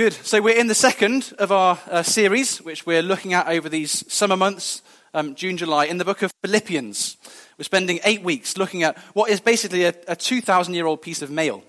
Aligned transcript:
Good. 0.00 0.14
So 0.14 0.40
we're 0.40 0.58
in 0.58 0.68
the 0.68 0.74
second 0.74 1.34
of 1.38 1.52
our 1.52 1.78
uh, 1.90 2.02
series, 2.02 2.62
which 2.62 2.86
we're 2.86 3.02
looking 3.02 3.34
at 3.34 3.48
over 3.48 3.68
these 3.68 4.10
summer 4.10 4.34
months, 4.34 4.80
um, 5.12 5.34
June, 5.34 5.58
July, 5.58 5.84
in 5.84 5.98
the 5.98 6.06
book 6.06 6.22
of 6.22 6.32
Philippians. 6.42 7.18
We're 7.58 7.64
spending 7.64 8.00
eight 8.04 8.22
weeks 8.22 8.56
looking 8.56 8.82
at 8.82 8.96
what 9.12 9.28
is 9.28 9.40
basically 9.40 9.84
a, 9.84 9.92
a 10.08 10.16
2,000 10.16 10.72
year 10.72 10.86
old 10.86 11.02
piece 11.02 11.20
of 11.20 11.30
mail 11.30 11.62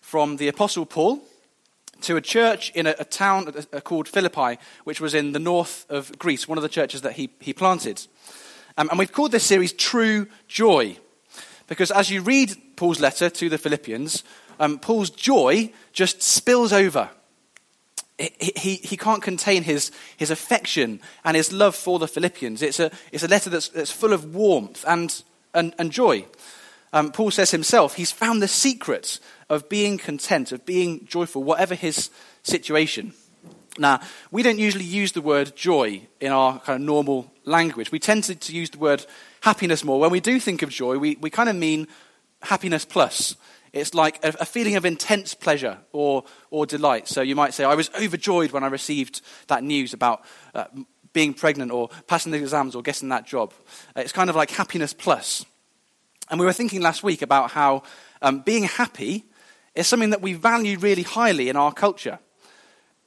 from 0.00 0.38
the 0.38 0.48
Apostle 0.48 0.86
Paul 0.86 1.20
to 2.00 2.16
a 2.16 2.22
church 2.22 2.70
in 2.70 2.86
a, 2.86 2.94
a 2.98 3.04
town 3.04 3.52
uh, 3.70 3.80
called 3.80 4.08
Philippi, 4.08 4.58
which 4.84 5.02
was 5.02 5.12
in 5.12 5.32
the 5.32 5.38
north 5.38 5.84
of 5.90 6.18
Greece, 6.18 6.48
one 6.48 6.56
of 6.56 6.62
the 6.62 6.70
churches 6.70 7.02
that 7.02 7.12
he, 7.12 7.28
he 7.40 7.52
planted. 7.52 8.06
Um, 8.78 8.88
and 8.88 8.98
we've 8.98 9.12
called 9.12 9.32
this 9.32 9.44
series 9.44 9.74
True 9.74 10.28
Joy, 10.48 10.96
because 11.66 11.90
as 11.90 12.08
you 12.08 12.22
read 12.22 12.56
Paul's 12.76 13.00
letter 13.00 13.28
to 13.28 13.50
the 13.50 13.58
Philippians, 13.58 14.24
um, 14.60 14.78
Paul's 14.78 15.10
joy 15.10 15.74
just 15.92 16.22
spills 16.22 16.72
over 16.72 17.10
he, 18.18 18.76
he 18.76 18.96
can't 18.96 19.22
contain 19.22 19.62
his, 19.62 19.90
his 20.16 20.30
affection 20.30 21.00
and 21.24 21.36
his 21.36 21.52
love 21.52 21.74
for 21.74 21.98
the 21.98 22.08
Philippians. 22.08 22.62
It's 22.62 22.80
a, 22.80 22.90
it's 23.12 23.24
a 23.24 23.28
letter 23.28 23.50
that's, 23.50 23.68
that's 23.68 23.90
full 23.90 24.12
of 24.12 24.34
warmth 24.34 24.84
and, 24.88 25.22
and, 25.52 25.74
and 25.78 25.92
joy. 25.92 26.24
Um, 26.92 27.12
Paul 27.12 27.30
says 27.30 27.50
himself, 27.50 27.94
he's 27.94 28.12
found 28.12 28.40
the 28.40 28.48
secret 28.48 29.20
of 29.50 29.68
being 29.68 29.98
content, 29.98 30.52
of 30.52 30.64
being 30.64 31.04
joyful, 31.04 31.44
whatever 31.44 31.74
his 31.74 32.10
situation. 32.42 33.12
Now, 33.78 34.00
we 34.30 34.42
don't 34.42 34.58
usually 34.58 34.84
use 34.84 35.12
the 35.12 35.20
word 35.20 35.54
joy 35.54 36.06
in 36.18 36.32
our 36.32 36.58
kind 36.60 36.80
of 36.80 36.86
normal 36.86 37.30
language. 37.44 37.92
We 37.92 37.98
tend 37.98 38.24
to, 38.24 38.34
to 38.34 38.56
use 38.56 38.70
the 38.70 38.78
word 38.78 39.04
happiness 39.42 39.84
more. 39.84 40.00
When 40.00 40.10
we 40.10 40.20
do 40.20 40.40
think 40.40 40.62
of 40.62 40.70
joy, 40.70 40.96
we, 40.96 41.16
we 41.20 41.28
kind 41.28 41.50
of 41.50 41.56
mean 41.56 41.86
happiness 42.40 42.86
plus. 42.86 43.36
It's 43.76 43.92
like 43.92 44.24
a, 44.24 44.46
feeling 44.46 44.76
of 44.76 44.86
intense 44.86 45.34
pleasure 45.34 45.78
or, 45.92 46.24
or 46.50 46.64
delight. 46.64 47.08
So 47.08 47.20
you 47.20 47.36
might 47.36 47.52
say, 47.52 47.64
I 47.64 47.74
was 47.74 47.90
overjoyed 47.94 48.52
when 48.52 48.64
I 48.64 48.68
received 48.68 49.20
that 49.48 49.62
news 49.62 49.92
about 49.92 50.24
uh, 50.54 50.64
being 51.12 51.34
pregnant 51.34 51.72
or 51.72 51.90
passing 52.06 52.32
the 52.32 52.38
exams 52.38 52.74
or 52.74 52.80
getting 52.80 53.10
that 53.10 53.26
job. 53.26 53.52
Uh, 53.94 54.00
it's 54.00 54.12
kind 54.12 54.30
of 54.30 54.36
like 54.36 54.50
happiness 54.50 54.94
plus. 54.94 55.44
And 56.30 56.40
we 56.40 56.46
were 56.46 56.54
thinking 56.54 56.80
last 56.80 57.02
week 57.02 57.20
about 57.20 57.50
how 57.50 57.82
um, 58.22 58.40
being 58.40 58.64
happy 58.64 59.26
is 59.74 59.86
something 59.86 60.10
that 60.10 60.22
we 60.22 60.32
value 60.32 60.78
really 60.78 61.02
highly 61.02 61.50
in 61.50 61.56
our 61.56 61.72
culture. 61.72 62.18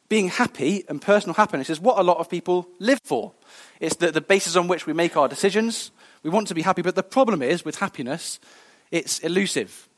Being 0.08 0.30
happy 0.30 0.84
and 0.88 1.02
personal 1.02 1.34
happiness 1.34 1.72
is 1.72 1.80
what 1.80 1.98
a 1.98 2.04
lot 2.04 2.18
of 2.18 2.30
people 2.30 2.70
live 2.78 3.00
for. 3.04 3.34
It's 3.80 3.96
the, 3.96 4.12
the 4.12 4.22
basis 4.22 4.56
on 4.56 4.68
which 4.68 4.86
we 4.86 4.94
make 4.94 5.18
our 5.18 5.28
decisions. 5.28 5.90
We 6.22 6.30
want 6.30 6.48
to 6.50 6.56
be 6.56 6.62
happy, 6.62 6.84
but 6.84 6.96
the 6.96 7.02
problem 7.02 7.42
is 7.42 7.66
with 7.66 7.80
happiness, 7.80 8.40
it's 8.92 9.18
elusive. 9.20 9.89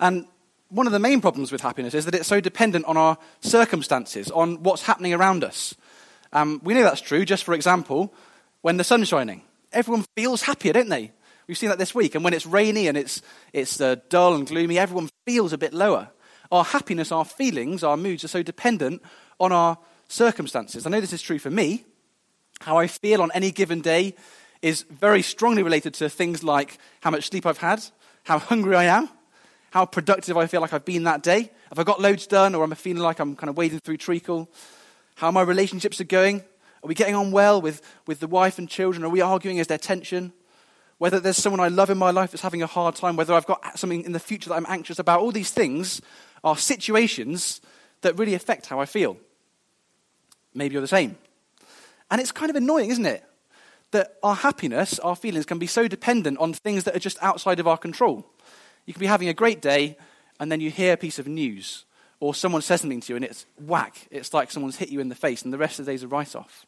And 0.00 0.26
one 0.70 0.86
of 0.86 0.92
the 0.92 0.98
main 0.98 1.20
problems 1.20 1.52
with 1.52 1.60
happiness 1.60 1.94
is 1.94 2.06
that 2.06 2.14
it's 2.14 2.28
so 2.28 2.40
dependent 2.40 2.86
on 2.86 2.96
our 2.96 3.18
circumstances, 3.40 4.30
on 4.30 4.62
what's 4.62 4.82
happening 4.82 5.12
around 5.12 5.44
us. 5.44 5.74
Um, 6.32 6.60
we 6.64 6.74
know 6.74 6.82
that's 6.82 7.00
true, 7.00 7.24
just 7.24 7.44
for 7.44 7.54
example, 7.54 8.14
when 8.62 8.76
the 8.76 8.84
sun's 8.84 9.08
shining. 9.08 9.42
Everyone 9.72 10.04
feels 10.16 10.42
happier, 10.42 10.72
don't 10.72 10.88
they? 10.88 11.12
We've 11.46 11.58
seen 11.58 11.68
that 11.68 11.78
this 11.78 11.94
week. 11.94 12.14
And 12.14 12.24
when 12.24 12.32
it's 12.32 12.46
rainy 12.46 12.86
and 12.86 12.96
it's, 12.96 13.20
it's 13.52 13.80
uh, 13.80 13.96
dull 14.08 14.34
and 14.34 14.46
gloomy, 14.46 14.78
everyone 14.78 15.10
feels 15.26 15.52
a 15.52 15.58
bit 15.58 15.74
lower. 15.74 16.08
Our 16.52 16.64
happiness, 16.64 17.12
our 17.12 17.24
feelings, 17.24 17.82
our 17.82 17.96
moods 17.96 18.24
are 18.24 18.28
so 18.28 18.42
dependent 18.42 19.02
on 19.38 19.52
our 19.52 19.76
circumstances. 20.08 20.86
I 20.86 20.90
know 20.90 21.00
this 21.00 21.12
is 21.12 21.22
true 21.22 21.38
for 21.38 21.50
me. 21.50 21.84
How 22.60 22.78
I 22.78 22.86
feel 22.86 23.22
on 23.22 23.30
any 23.34 23.50
given 23.50 23.80
day 23.80 24.14
is 24.62 24.82
very 24.82 25.22
strongly 25.22 25.62
related 25.62 25.94
to 25.94 26.08
things 26.08 26.44
like 26.44 26.78
how 27.00 27.10
much 27.10 27.28
sleep 27.28 27.46
I've 27.46 27.58
had, 27.58 27.82
how 28.24 28.38
hungry 28.38 28.76
I 28.76 28.84
am, 28.84 29.08
how 29.70 29.86
productive 29.86 30.36
I 30.36 30.46
feel 30.46 30.60
like 30.60 30.72
I've 30.72 30.84
been 30.84 31.04
that 31.04 31.22
day. 31.22 31.50
Have 31.68 31.78
I 31.78 31.84
got 31.84 32.00
loads 32.00 32.26
done, 32.26 32.54
or 32.54 32.62
am 32.64 32.72
I 32.72 32.74
feeling 32.74 33.02
like 33.02 33.20
I'm 33.20 33.36
kind 33.36 33.48
of 33.48 33.56
wading 33.56 33.80
through 33.80 33.96
treacle? 33.96 34.48
How 35.14 35.30
my 35.30 35.42
relationships 35.42 36.00
are 36.00 36.04
going? 36.04 36.40
Are 36.82 36.88
we 36.88 36.94
getting 36.94 37.14
on 37.14 37.30
well 37.30 37.60
with, 37.60 37.82
with 38.06 38.20
the 38.20 38.26
wife 38.26 38.58
and 38.58 38.68
children? 38.68 39.04
Are 39.04 39.08
we 39.08 39.20
arguing? 39.20 39.58
Is 39.58 39.66
there 39.66 39.78
tension? 39.78 40.32
Whether 40.98 41.20
there's 41.20 41.36
someone 41.36 41.60
I 41.60 41.68
love 41.68 41.90
in 41.90 41.98
my 41.98 42.10
life 42.10 42.30
that's 42.30 42.42
having 42.42 42.62
a 42.62 42.66
hard 42.66 42.94
time, 42.94 43.16
whether 43.16 43.32
I've 43.32 43.46
got 43.46 43.78
something 43.78 44.02
in 44.02 44.12
the 44.12 44.18
future 44.18 44.50
that 44.50 44.56
I'm 44.56 44.66
anxious 44.68 44.98
about, 44.98 45.20
all 45.20 45.32
these 45.32 45.50
things 45.50 46.00
are 46.42 46.56
situations 46.56 47.60
that 48.00 48.18
really 48.18 48.34
affect 48.34 48.66
how 48.66 48.80
I 48.80 48.86
feel. 48.86 49.16
Maybe 50.54 50.72
you're 50.72 50.82
the 50.82 50.88
same. 50.88 51.16
And 52.10 52.20
it's 52.20 52.32
kind 52.32 52.50
of 52.50 52.56
annoying, 52.56 52.90
isn't 52.90 53.06
it? 53.06 53.24
That 53.92 54.16
our 54.22 54.34
happiness, 54.34 54.98
our 54.98 55.16
feelings 55.16 55.46
can 55.46 55.58
be 55.58 55.66
so 55.66 55.86
dependent 55.86 56.38
on 56.38 56.52
things 56.52 56.84
that 56.84 56.96
are 56.96 57.00
just 57.00 57.18
outside 57.22 57.60
of 57.60 57.68
our 57.68 57.78
control. 57.78 58.26
You 58.86 58.92
can 58.92 59.00
be 59.00 59.06
having 59.06 59.28
a 59.28 59.34
great 59.34 59.60
day, 59.60 59.96
and 60.38 60.50
then 60.50 60.60
you 60.60 60.70
hear 60.70 60.94
a 60.94 60.96
piece 60.96 61.18
of 61.18 61.26
news, 61.26 61.84
or 62.18 62.34
someone 62.34 62.62
says 62.62 62.80
something 62.80 63.00
to 63.00 63.12
you, 63.12 63.16
and 63.16 63.24
it's 63.24 63.46
whack. 63.58 64.08
It's 64.10 64.34
like 64.34 64.50
someone's 64.50 64.76
hit 64.76 64.88
you 64.88 65.00
in 65.00 65.08
the 65.08 65.14
face, 65.14 65.42
and 65.42 65.52
the 65.52 65.58
rest 65.58 65.78
of 65.78 65.86
the 65.86 65.92
day's 65.92 66.02
a 66.02 66.08
write 66.08 66.34
off. 66.34 66.66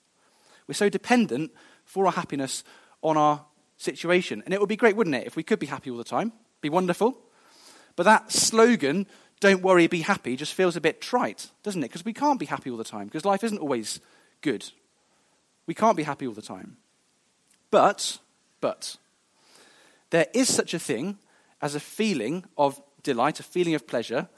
We're 0.67 0.75
so 0.75 0.89
dependent 0.89 1.53
for 1.85 2.07
our 2.07 2.13
happiness 2.13 2.65
on 3.03 3.17
our 3.17 3.45
situation. 3.77 4.43
And 4.45 4.55
it 4.55 4.61
would 4.61 4.69
be 4.69 4.77
great, 4.77 4.97
wouldn't 4.97 5.17
it, 5.17 5.27
if 5.27 5.37
we 5.37 5.43
could 5.43 5.59
be 5.59 5.67
happy 5.67 5.91
all 5.91 5.97
the 5.97 6.05
time? 6.05 6.33
Be 6.61 6.69
wonderful. 6.69 7.19
But 7.97 8.05
that 8.05 8.31
slogan, 8.31 9.07
don't 9.41 9.63
worry, 9.63 9.87
be 9.87 10.01
happy, 10.01 10.37
just 10.37 10.55
feels 10.55 10.77
a 10.77 10.81
bit 10.81 11.01
trite, 11.01 11.51
doesn't 11.63 11.83
it? 11.83 11.89
Because 11.89 12.05
we 12.05 12.13
can't 12.13 12.39
be 12.39 12.47
happy 12.47 12.71
all 12.71 12.77
the 12.77 12.85
time, 12.85 13.07
because 13.07 13.25
life 13.25 13.45
isn't 13.45 13.59
always 13.59 14.01
good. 14.41 14.71
We 15.67 15.75
can't 15.75 15.97
be 15.97 16.05
happy 16.05 16.27
all 16.27 16.33
the 16.33 16.43
time. 16.43 16.77
But, 17.71 18.19
but, 18.61 18.97
there 20.11 20.27
is 20.35 20.49
such 20.49 20.75
a 20.75 20.79
thing 20.79 21.19
as 21.63 21.75
a 21.75 21.81
feeling 21.81 22.45
of 22.59 22.81
delight, 23.03 23.41
a 23.41 23.45
feeling 23.45 23.75
of 23.75 23.87
pleasure 23.87 24.29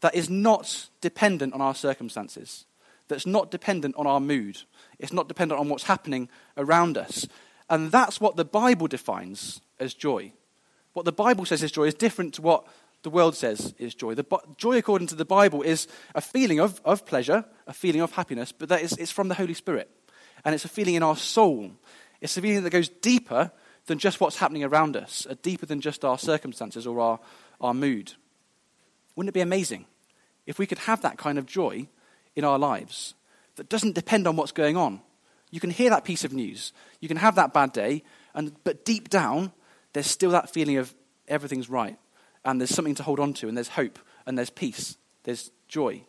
that 0.00 0.14
is 0.14 0.28
not 0.28 0.90
dependent 1.00 1.54
on 1.54 1.60
our 1.60 1.74
circumstances, 1.74 2.66
that's 3.08 3.26
not 3.26 3.50
dependent 3.50 3.94
on 3.96 4.06
our 4.06 4.20
mood, 4.20 4.62
it's 4.98 5.12
not 5.12 5.28
dependent 5.28 5.60
on 5.60 5.68
what's 5.68 5.84
happening 5.84 6.28
around 6.56 6.98
us. 6.98 7.26
And 7.70 7.90
that's 7.90 8.20
what 8.20 8.36
the 8.36 8.44
Bible 8.44 8.88
defines 8.88 9.60
as 9.80 9.94
joy. 9.94 10.32
What 10.92 11.06
the 11.06 11.12
Bible 11.12 11.46
says 11.46 11.62
is 11.62 11.72
joy 11.72 11.84
is 11.84 11.94
different 11.94 12.34
to 12.34 12.42
what 12.42 12.66
the 13.02 13.10
world 13.10 13.36
says 13.36 13.74
is 13.78 13.94
joy. 13.94 14.14
The, 14.14 14.24
joy, 14.56 14.76
according 14.76 15.08
to 15.08 15.14
the 15.14 15.24
Bible, 15.24 15.62
is 15.62 15.86
a 16.14 16.20
feeling 16.20 16.60
of, 16.60 16.80
of 16.84 17.06
pleasure, 17.06 17.44
a 17.66 17.72
feeling 17.72 18.00
of 18.00 18.12
happiness, 18.12 18.52
but 18.52 18.68
that 18.68 18.82
is, 18.82 18.92
it's 18.92 19.12
from 19.12 19.28
the 19.28 19.34
Holy 19.34 19.54
Spirit. 19.54 19.90
And 20.44 20.54
it's 20.54 20.64
a 20.64 20.68
feeling 20.68 20.94
in 20.94 21.02
our 21.02 21.16
soul. 21.16 21.70
It's 22.20 22.36
a 22.36 22.42
feeling 22.42 22.64
that 22.64 22.70
goes 22.70 22.88
deeper 22.88 23.50
than 23.86 23.98
just 23.98 24.20
what's 24.20 24.38
happening 24.38 24.64
around 24.64 24.96
us, 24.96 25.26
are 25.28 25.34
deeper 25.36 25.66
than 25.66 25.80
just 25.80 26.04
our 26.04 26.18
circumstances 26.18 26.86
or 26.86 27.00
our, 27.00 27.20
our 27.60 27.74
mood. 27.74 28.12
Wouldn't 29.14 29.28
it 29.28 29.34
be 29.34 29.40
amazing 29.40 29.86
if 30.46 30.58
we 30.58 30.66
could 30.66 30.78
have 30.78 31.02
that 31.02 31.18
kind 31.18 31.38
of 31.38 31.46
joy 31.46 31.88
in 32.34 32.44
our 32.44 32.58
lives 32.58 33.14
that 33.56 33.68
doesn't 33.68 33.94
depend 33.94 34.26
on 34.26 34.36
what's 34.36 34.52
going 34.52 34.76
on? 34.76 35.00
You 35.50 35.60
can 35.60 35.70
hear 35.70 35.90
that 35.90 36.04
piece 36.04 36.24
of 36.24 36.32
news, 36.32 36.72
you 37.00 37.08
can 37.08 37.18
have 37.18 37.36
that 37.36 37.52
bad 37.52 37.72
day, 37.72 38.02
and, 38.34 38.52
but 38.64 38.84
deep 38.84 39.08
down, 39.08 39.52
there's 39.92 40.08
still 40.08 40.30
that 40.30 40.50
feeling 40.50 40.78
of 40.78 40.92
everything's 41.28 41.70
right, 41.70 41.96
and 42.44 42.60
there's 42.60 42.74
something 42.74 42.96
to 42.96 43.02
hold 43.02 43.20
on 43.20 43.34
to, 43.34 43.48
and 43.48 43.56
there's 43.56 43.68
hope, 43.68 43.98
and 44.26 44.36
there's 44.36 44.50
peace, 44.50 44.96
there's 45.22 45.50
joy. 45.68 46.02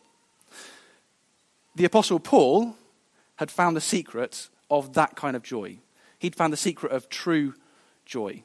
The 1.76 1.84
Apostle 1.84 2.18
Paul 2.18 2.74
had 3.36 3.50
found 3.50 3.76
the 3.76 3.82
secret 3.82 4.48
of 4.70 4.94
that 4.94 5.14
kind 5.14 5.36
of 5.36 5.42
joy. 5.42 5.78
He'd 6.18 6.34
found 6.34 6.52
the 6.52 6.56
secret 6.56 6.90
of 6.90 7.08
true 7.08 7.54
joy. 8.06 8.42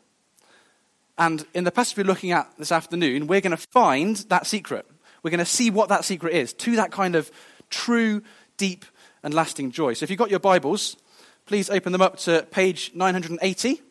And 1.18 1.46
in 1.54 1.64
the 1.64 1.72
passage 1.72 1.98
we're 1.98 2.04
looking 2.04 2.32
at 2.32 2.52
this 2.58 2.72
afternoon, 2.72 3.28
we're 3.28 3.42
going 3.42 3.56
to 3.56 3.68
find 3.72 4.18
that 4.30 4.48
secret. 4.48 4.86
We're 5.24 5.32
going 5.32 5.40
to 5.40 5.46
see 5.46 5.70
what 5.70 5.90
that 5.90 6.04
secret 6.04 6.34
is 6.34 6.52
to 6.54 6.76
that 6.78 6.92
kind 6.92 7.16
of 7.16 7.32
true, 7.70 8.24
deep, 8.58 8.86
and 9.24 9.34
lasting 9.34 9.72
joy. 9.72 9.94
So 9.94 10.04
if 10.04 10.10
you've 10.10 10.20
got 10.20 10.32
your 10.32 10.40
Bibles, 10.40 10.98
please 11.46 11.70
open 11.70 11.92
them 11.92 12.02
up 12.02 12.18
to 12.20 12.46
page 12.52 12.92
980, 12.96 13.82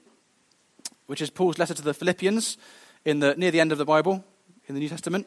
which 1.07 1.23
is 1.23 1.31
Paul's 1.31 1.59
letter 1.59 1.75
to 1.75 1.83
the 1.83 1.95
Philippians 1.95 2.59
in 3.05 3.21
the, 3.21 3.35
near 3.37 3.51
the 3.51 3.61
end 3.61 3.73
of 3.73 3.79
the 3.79 3.85
Bible 3.85 4.25
in 4.67 4.75
the 4.75 4.81
New 4.81 4.89
Testament. 4.89 5.27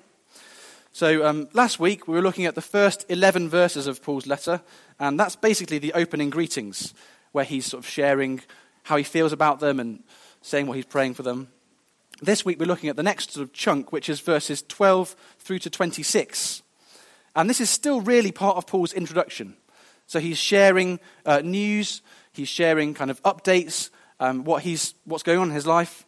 So 0.92 1.26
um, 1.26 1.48
last 1.54 1.80
week 1.80 2.08
we 2.08 2.14
were 2.14 2.22
looking 2.22 2.46
at 2.46 2.56
the 2.56 2.62
first 2.62 3.06
11 3.10 3.50
verses 3.50 3.88
of 3.88 4.04
Paul's 4.04 4.28
letter, 4.28 4.62
and 5.00 5.20
that's 5.20 5.36
basically 5.36 5.80
the 5.80 5.94
opening 5.94 6.30
greetings, 6.30 6.94
where 7.32 7.46
he's 7.46 7.66
sort 7.66 7.84
of 7.84 7.90
sharing 7.90 8.42
how 8.84 8.98
he 8.98 9.04
feels 9.04 9.32
about 9.32 9.60
them 9.60 9.80
and 9.80 10.04
saying 10.44 10.68
what 10.68 10.76
he's 10.76 10.86
praying 10.86 11.16
for 11.16 11.24
them. 11.24 11.48
This 12.22 12.46
week 12.46 12.60
we're 12.60 12.66
looking 12.66 12.90
at 12.90 12.96
the 12.96 13.04
next 13.04 13.32
sort 13.32 13.44
of 13.44 13.54
chunk, 13.54 13.92
which 13.92 14.10
is 14.10 14.20
verses 14.20 14.62
12 14.62 15.16
through 15.40 15.60
to 15.60 15.70
26. 15.70 16.62
And 17.36 17.50
this 17.50 17.62
is 17.62 17.70
still 17.70 18.02
really 18.02 18.32
part 18.32 18.58
of 18.58 18.68
Paul's 18.68 18.94
introduction. 18.94 19.56
So 20.06 20.20
he's 20.20 20.38
sharing 20.38 21.00
uh, 21.26 21.42
news, 21.44 22.02
he's 22.34 22.50
sharing 22.50 22.94
kind 22.94 23.10
of 23.10 23.24
updates, 23.24 23.90
um, 24.20 24.44
what 24.44 24.64
he's, 24.64 24.94
what's 25.06 25.24
going 25.24 25.40
on 25.40 25.48
in 25.48 25.56
his 25.56 25.66
life. 25.66 26.06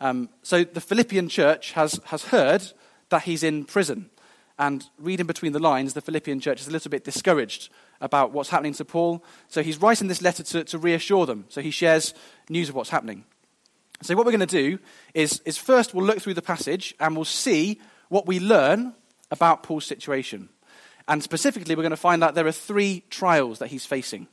Um, 0.00 0.28
so 0.42 0.64
the 0.64 0.80
Philippian 0.80 1.28
church 1.28 1.72
has, 1.72 1.98
has 2.04 2.24
heard 2.24 2.62
that 3.08 3.22
he's 3.22 3.42
in 3.42 3.64
prison. 3.64 4.10
And 4.58 4.84
reading 4.98 5.26
between 5.26 5.52
the 5.52 5.58
lines, 5.58 5.94
the 5.94 6.00
Philippian 6.02 6.40
church 6.40 6.60
is 6.60 6.68
a 6.68 6.72
little 6.72 6.90
bit 6.90 7.04
discouraged 7.04 7.70
about 8.00 8.32
what's 8.32 8.50
happening 8.50 8.74
to 8.74 8.84
Paul. 8.84 9.24
So 9.48 9.62
he's 9.62 9.80
writing 9.80 10.08
this 10.08 10.22
letter 10.22 10.42
to, 10.42 10.64
to 10.64 10.78
reassure 10.78 11.24
them. 11.26 11.46
So 11.48 11.62
he 11.62 11.70
shares 11.70 12.12
news 12.50 12.68
of 12.68 12.74
what's 12.74 12.90
happening. 12.90 13.24
So, 14.02 14.14
what 14.14 14.24
we're 14.24 14.32
going 14.32 14.46
to 14.46 14.46
do 14.46 14.78
is, 15.12 15.40
is 15.44 15.58
first 15.58 15.92
we'll 15.92 16.06
look 16.06 16.20
through 16.20 16.34
the 16.34 16.42
passage 16.42 16.94
and 17.00 17.16
we'll 17.16 17.24
see 17.24 17.80
what 18.08 18.26
we 18.26 18.38
learn 18.38 18.94
about 19.30 19.62
Paul's 19.62 19.86
situation. 19.86 20.48
And 21.08 21.22
specifically, 21.22 21.74
we're 21.74 21.82
going 21.82 21.90
to 21.90 21.96
find 21.96 22.22
out 22.22 22.34
there 22.34 22.46
are 22.46 22.52
three 22.52 23.02
trials 23.10 23.58
that 23.58 23.68
he's 23.68 23.86
facing 23.86 24.28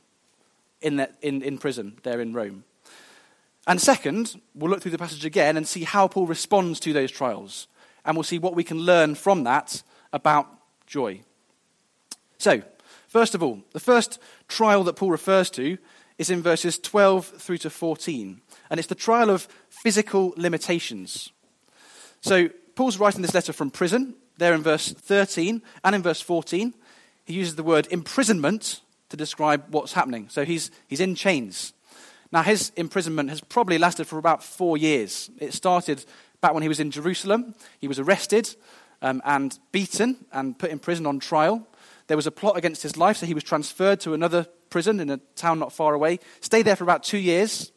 in, 0.82 0.96
the, 0.96 1.10
in, 1.22 1.42
in 1.42 1.58
prison 1.58 1.98
there 2.02 2.20
in 2.20 2.32
Rome. 2.32 2.64
And 3.66 3.80
second, 3.80 4.40
we'll 4.54 4.70
look 4.70 4.82
through 4.82 4.92
the 4.92 4.98
passage 4.98 5.24
again 5.24 5.56
and 5.56 5.66
see 5.66 5.82
how 5.82 6.06
Paul 6.06 6.26
responds 6.26 6.78
to 6.80 6.92
those 6.92 7.10
trials. 7.10 7.66
And 8.04 8.16
we'll 8.16 8.24
see 8.24 8.38
what 8.38 8.54
we 8.54 8.62
can 8.62 8.78
learn 8.78 9.16
from 9.16 9.44
that 9.44 9.82
about 10.12 10.46
joy. 10.86 11.22
So, 12.38 12.62
first 13.08 13.34
of 13.34 13.42
all, 13.42 13.62
the 13.72 13.80
first 13.80 14.20
trial 14.46 14.84
that 14.84 14.94
Paul 14.94 15.10
refers 15.10 15.50
to 15.50 15.78
is 16.18 16.30
in 16.30 16.42
verses 16.42 16.78
12 16.78 17.26
through 17.26 17.58
to 17.58 17.70
14. 17.70 18.40
And 18.70 18.78
it's 18.78 18.88
the 18.88 18.94
trial 18.94 19.30
of 19.30 19.48
physical 19.68 20.32
limitations. 20.36 21.30
So, 22.20 22.48
Paul's 22.74 22.98
writing 22.98 23.22
this 23.22 23.34
letter 23.34 23.52
from 23.52 23.70
prison, 23.70 24.14
there 24.36 24.52
in 24.52 24.62
verse 24.62 24.92
13 24.92 25.62
and 25.84 25.94
in 25.94 26.02
verse 26.02 26.20
14. 26.20 26.74
He 27.24 27.34
uses 27.34 27.56
the 27.56 27.62
word 27.62 27.88
imprisonment 27.90 28.80
to 29.08 29.16
describe 29.16 29.64
what's 29.70 29.92
happening. 29.92 30.28
So, 30.28 30.44
he's, 30.44 30.70
he's 30.88 31.00
in 31.00 31.14
chains. 31.14 31.72
Now, 32.32 32.42
his 32.42 32.72
imprisonment 32.76 33.30
has 33.30 33.40
probably 33.40 33.78
lasted 33.78 34.06
for 34.06 34.18
about 34.18 34.42
four 34.42 34.76
years. 34.76 35.30
It 35.38 35.54
started 35.54 36.04
back 36.40 36.54
when 36.54 36.62
he 36.62 36.68
was 36.68 36.80
in 36.80 36.90
Jerusalem. 36.90 37.54
He 37.78 37.88
was 37.88 37.98
arrested 37.98 38.54
um, 39.02 39.22
and 39.24 39.58
beaten 39.72 40.24
and 40.32 40.58
put 40.58 40.70
in 40.70 40.78
prison 40.78 41.06
on 41.06 41.20
trial. 41.20 41.66
There 42.06 42.16
was 42.16 42.26
a 42.26 42.30
plot 42.30 42.56
against 42.56 42.82
his 42.82 42.96
life, 42.96 43.16
so 43.16 43.26
he 43.26 43.34
was 43.34 43.44
transferred 43.44 44.00
to 44.00 44.14
another 44.14 44.46
prison 44.70 45.00
in 45.00 45.10
a 45.10 45.18
town 45.34 45.58
not 45.58 45.72
far 45.72 45.94
away. 45.94 46.20
Stayed 46.40 46.62
there 46.62 46.76
for 46.76 46.84
about 46.84 47.02
two 47.02 47.18
years. 47.18 47.72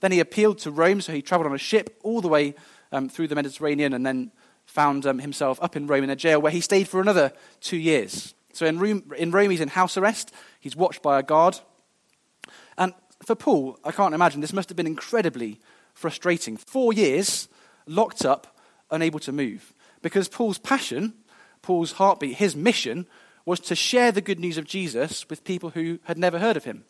Then 0.00 0.12
he 0.12 0.20
appealed 0.20 0.58
to 0.58 0.70
Rome, 0.70 1.00
so 1.00 1.12
he 1.12 1.22
traveled 1.22 1.46
on 1.46 1.54
a 1.54 1.58
ship 1.58 1.98
all 2.02 2.20
the 2.20 2.28
way 2.28 2.54
um, 2.92 3.08
through 3.08 3.28
the 3.28 3.34
Mediterranean 3.34 3.92
and 3.92 4.04
then 4.04 4.32
found 4.66 5.06
um, 5.06 5.18
himself 5.18 5.58
up 5.62 5.76
in 5.76 5.86
Rome 5.86 6.04
in 6.04 6.10
a 6.10 6.16
jail 6.16 6.40
where 6.40 6.52
he 6.52 6.60
stayed 6.60 6.88
for 6.88 7.00
another 7.00 7.32
two 7.60 7.76
years. 7.76 8.34
So 8.52 8.66
in 8.66 8.78
Rome, 8.78 9.12
in 9.16 9.30
Rome, 9.30 9.50
he's 9.50 9.60
in 9.60 9.68
house 9.68 9.96
arrest. 9.96 10.32
He's 10.60 10.76
watched 10.76 11.02
by 11.02 11.18
a 11.18 11.22
guard. 11.22 11.60
And 12.78 12.94
for 13.24 13.34
Paul, 13.34 13.78
I 13.84 13.92
can't 13.92 14.14
imagine, 14.14 14.40
this 14.40 14.52
must 14.52 14.68
have 14.68 14.76
been 14.76 14.86
incredibly 14.86 15.60
frustrating. 15.92 16.56
Four 16.56 16.92
years 16.92 17.48
locked 17.86 18.24
up, 18.24 18.58
unable 18.90 19.20
to 19.20 19.32
move. 19.32 19.72
Because 20.02 20.28
Paul's 20.28 20.58
passion, 20.58 21.14
Paul's 21.62 21.92
heartbeat, 21.92 22.36
his 22.36 22.54
mission 22.54 23.06
was 23.44 23.60
to 23.60 23.74
share 23.74 24.12
the 24.12 24.20
good 24.20 24.40
news 24.40 24.58
of 24.58 24.64
Jesus 24.64 25.28
with 25.28 25.44
people 25.44 25.70
who 25.70 25.98
had 26.04 26.18
never 26.18 26.38
heard 26.38 26.56
of 26.56 26.64
him. 26.64 26.84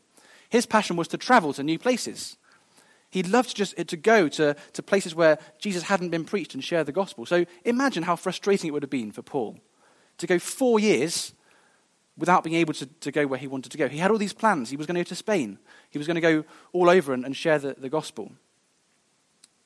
His 0.49 0.67
passion 0.67 0.97
was 0.97 1.09
to 1.09 1.19
travel 1.19 1.53
to 1.55 1.63
new 1.63 1.79
places. 1.79 2.37
He 3.11 3.23
loved 3.23 3.57
just 3.57 3.77
to 3.77 3.97
go 3.97 4.29
to, 4.29 4.57
to 4.73 4.83
places 4.83 5.15
where 5.15 5.39
Jesus 5.59 5.85
hadn't 5.85 6.11
been 6.11 6.25
preached 6.25 6.55
and 6.55 6.63
share 6.63 6.85
the 6.85 6.93
gospel. 6.93 7.27
So 7.27 7.45
imagine 7.65 8.03
how 8.03 8.17
frustrating 8.17 8.69
it 8.69 8.73
would 8.73 8.83
have 8.83 8.91
been 8.91 9.13
for 9.13 9.23
Paul 9.23 9.59
to 10.19 10.27
go 10.27 10.39
four 10.39 10.79
years 10.79 11.33
without 12.17 12.45
being 12.45 12.57
able 12.57 12.75
to, 12.75 12.87
to 12.87 13.11
go 13.11 13.27
where 13.27 13.39
he 13.39 13.47
wanted 13.47 13.73
to 13.73 13.79
go. 13.79 13.89
He 13.89 13.99
had 13.99 14.11
all 14.11 14.19
these 14.19 14.33
plans. 14.33 14.71
He 14.71 14.77
was 14.77 14.87
going 14.87 14.95
to 14.95 15.01
go 15.01 15.09
to 15.09 15.15
Spain. 15.15 15.59
He 15.91 15.99
was 15.99 16.07
going 16.07 16.17
to 16.17 16.21
go 16.21 16.45
all 16.73 16.89
over 16.89 17.13
and, 17.13 17.25
and 17.25 17.37
share 17.37 17.59
the, 17.59 17.75
the 17.77 17.89
gospel. 17.89 18.33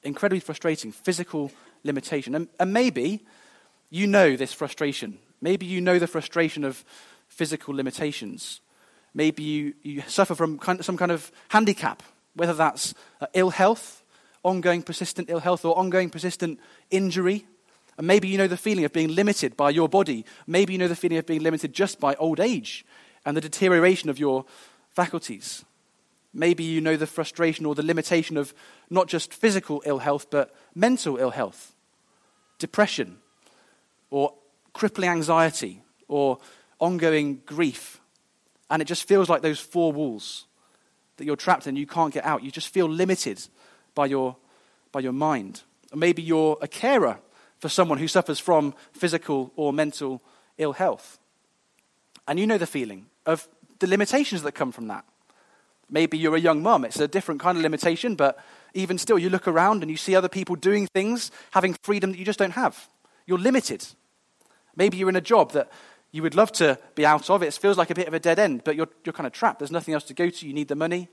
Incredibly 0.02 0.40
frustrating, 0.40 0.92
physical 0.92 1.50
limitation. 1.84 2.34
And, 2.34 2.48
and 2.58 2.72
maybe 2.72 3.24
you 3.90 4.06
know 4.06 4.36
this 4.36 4.52
frustration. 4.52 5.18
Maybe 5.40 5.66
you 5.66 5.80
know 5.80 5.98
the 5.98 6.06
frustration 6.06 6.64
of 6.64 6.84
physical 7.28 7.74
limitations. 7.74 8.60
Maybe 9.14 9.42
you, 9.42 9.74
you 9.82 10.02
suffer 10.06 10.34
from 10.34 10.60
some 10.80 10.96
kind 10.96 11.12
of 11.12 11.30
handicap, 11.48 12.02
whether 12.34 12.54
that's 12.54 12.94
uh, 13.20 13.26
ill 13.34 13.50
health, 13.50 14.02
ongoing 14.42 14.82
persistent 14.82 15.30
ill 15.30 15.40
health, 15.40 15.64
or 15.64 15.76
ongoing 15.76 16.10
persistent 16.10 16.60
injury 16.90 17.46
and 17.98 18.06
maybe 18.06 18.28
you 18.28 18.38
know 18.38 18.46
the 18.46 18.56
feeling 18.56 18.84
of 18.84 18.92
being 18.92 19.14
limited 19.14 19.56
by 19.56 19.70
your 19.70 19.88
body. 19.88 20.24
Maybe 20.46 20.72
you 20.72 20.78
know 20.78 20.88
the 20.88 20.96
feeling 20.96 21.18
of 21.18 21.26
being 21.26 21.42
limited 21.42 21.72
just 21.74 22.00
by 22.00 22.14
old 22.14 22.40
age 22.40 22.86
and 23.26 23.36
the 23.36 23.40
deterioration 23.40 24.08
of 24.08 24.18
your 24.18 24.46
faculties. 24.90 25.64
Maybe 26.32 26.62
you 26.62 26.80
know 26.80 26.96
the 26.96 27.08
frustration 27.08 27.66
or 27.66 27.74
the 27.74 27.82
limitation 27.82 28.36
of 28.36 28.54
not 28.88 29.08
just 29.08 29.34
physical 29.34 29.82
ill 29.84 29.98
health, 29.98 30.30
but 30.30 30.54
mental 30.74 31.16
ill 31.16 31.30
health, 31.30 31.74
depression, 32.58 33.18
or 34.10 34.32
crippling 34.78 35.10
anxiety, 35.10 35.82
or 36.06 36.38
ongoing 36.78 37.42
grief. 37.44 38.00
And 38.70 38.80
it 38.80 38.84
just 38.84 39.08
feels 39.08 39.28
like 39.28 39.42
those 39.42 39.58
four 39.58 39.92
walls 39.92 40.46
that 41.16 41.24
you're 41.24 41.34
trapped 41.34 41.66
in, 41.66 41.74
you 41.74 41.84
can't 41.84 42.14
get 42.14 42.24
out. 42.24 42.44
You 42.44 42.52
just 42.52 42.68
feel 42.68 42.88
limited 42.88 43.44
by 43.96 44.06
your, 44.06 44.36
by 44.92 45.00
your 45.00 45.12
mind. 45.12 45.62
Or 45.92 45.98
maybe 45.98 46.22
you're 46.22 46.56
a 46.62 46.68
carer 46.68 47.18
for 47.58 47.68
someone 47.68 47.98
who 47.98 48.06
suffers 48.06 48.38
from 48.38 48.72
physical 48.92 49.52
or 49.56 49.72
mental 49.72 50.22
ill 50.58 50.74
health. 50.74 51.18
And 52.28 52.38
you 52.38 52.46
know 52.46 52.58
the 52.58 52.64
feeling 52.64 53.06
of 53.26 53.48
the 53.80 53.88
limitations 53.88 54.44
that 54.44 54.52
come 54.52 54.70
from 54.70 54.86
that. 54.86 55.04
Maybe 55.90 56.16
you're 56.16 56.36
a 56.36 56.40
young 56.40 56.62
mum, 56.62 56.84
it's 56.84 57.00
a 57.00 57.08
different 57.08 57.40
kind 57.40 57.58
of 57.58 57.62
limitation, 57.62 58.14
but 58.14 58.38
even 58.74 58.96
still, 58.96 59.18
you 59.18 59.28
look 59.28 59.48
around 59.48 59.82
and 59.82 59.90
you 59.90 59.96
see 59.96 60.14
other 60.14 60.28
people 60.28 60.54
doing 60.54 60.86
things, 60.86 61.32
having 61.50 61.74
freedom 61.82 62.12
that 62.12 62.18
you 62.18 62.24
just 62.24 62.38
don't 62.38 62.52
have. 62.52 62.88
You're 63.26 63.38
limited. 63.38 63.84
Maybe 64.78 64.96
you're 64.96 65.08
in 65.08 65.16
a 65.16 65.20
job 65.20 65.52
that 65.52 65.70
you 66.12 66.22
would 66.22 66.36
love 66.36 66.52
to 66.52 66.78
be 66.94 67.04
out 67.04 67.28
of. 67.28 67.42
It 67.42 67.52
feels 67.54 67.76
like 67.76 67.90
a 67.90 67.94
bit 67.94 68.06
of 68.06 68.14
a 68.14 68.20
dead 68.20 68.38
end, 68.38 68.62
but 68.64 68.76
you're, 68.76 68.88
you're 69.04 69.12
kind 69.12 69.26
of 69.26 69.32
trapped. 69.32 69.58
There's 69.58 69.72
nothing 69.72 69.92
else 69.92 70.04
to 70.04 70.14
go 70.14 70.30
to. 70.30 70.46
You 70.46 70.54
need 70.54 70.68
the 70.68 70.76
money. 70.76 71.08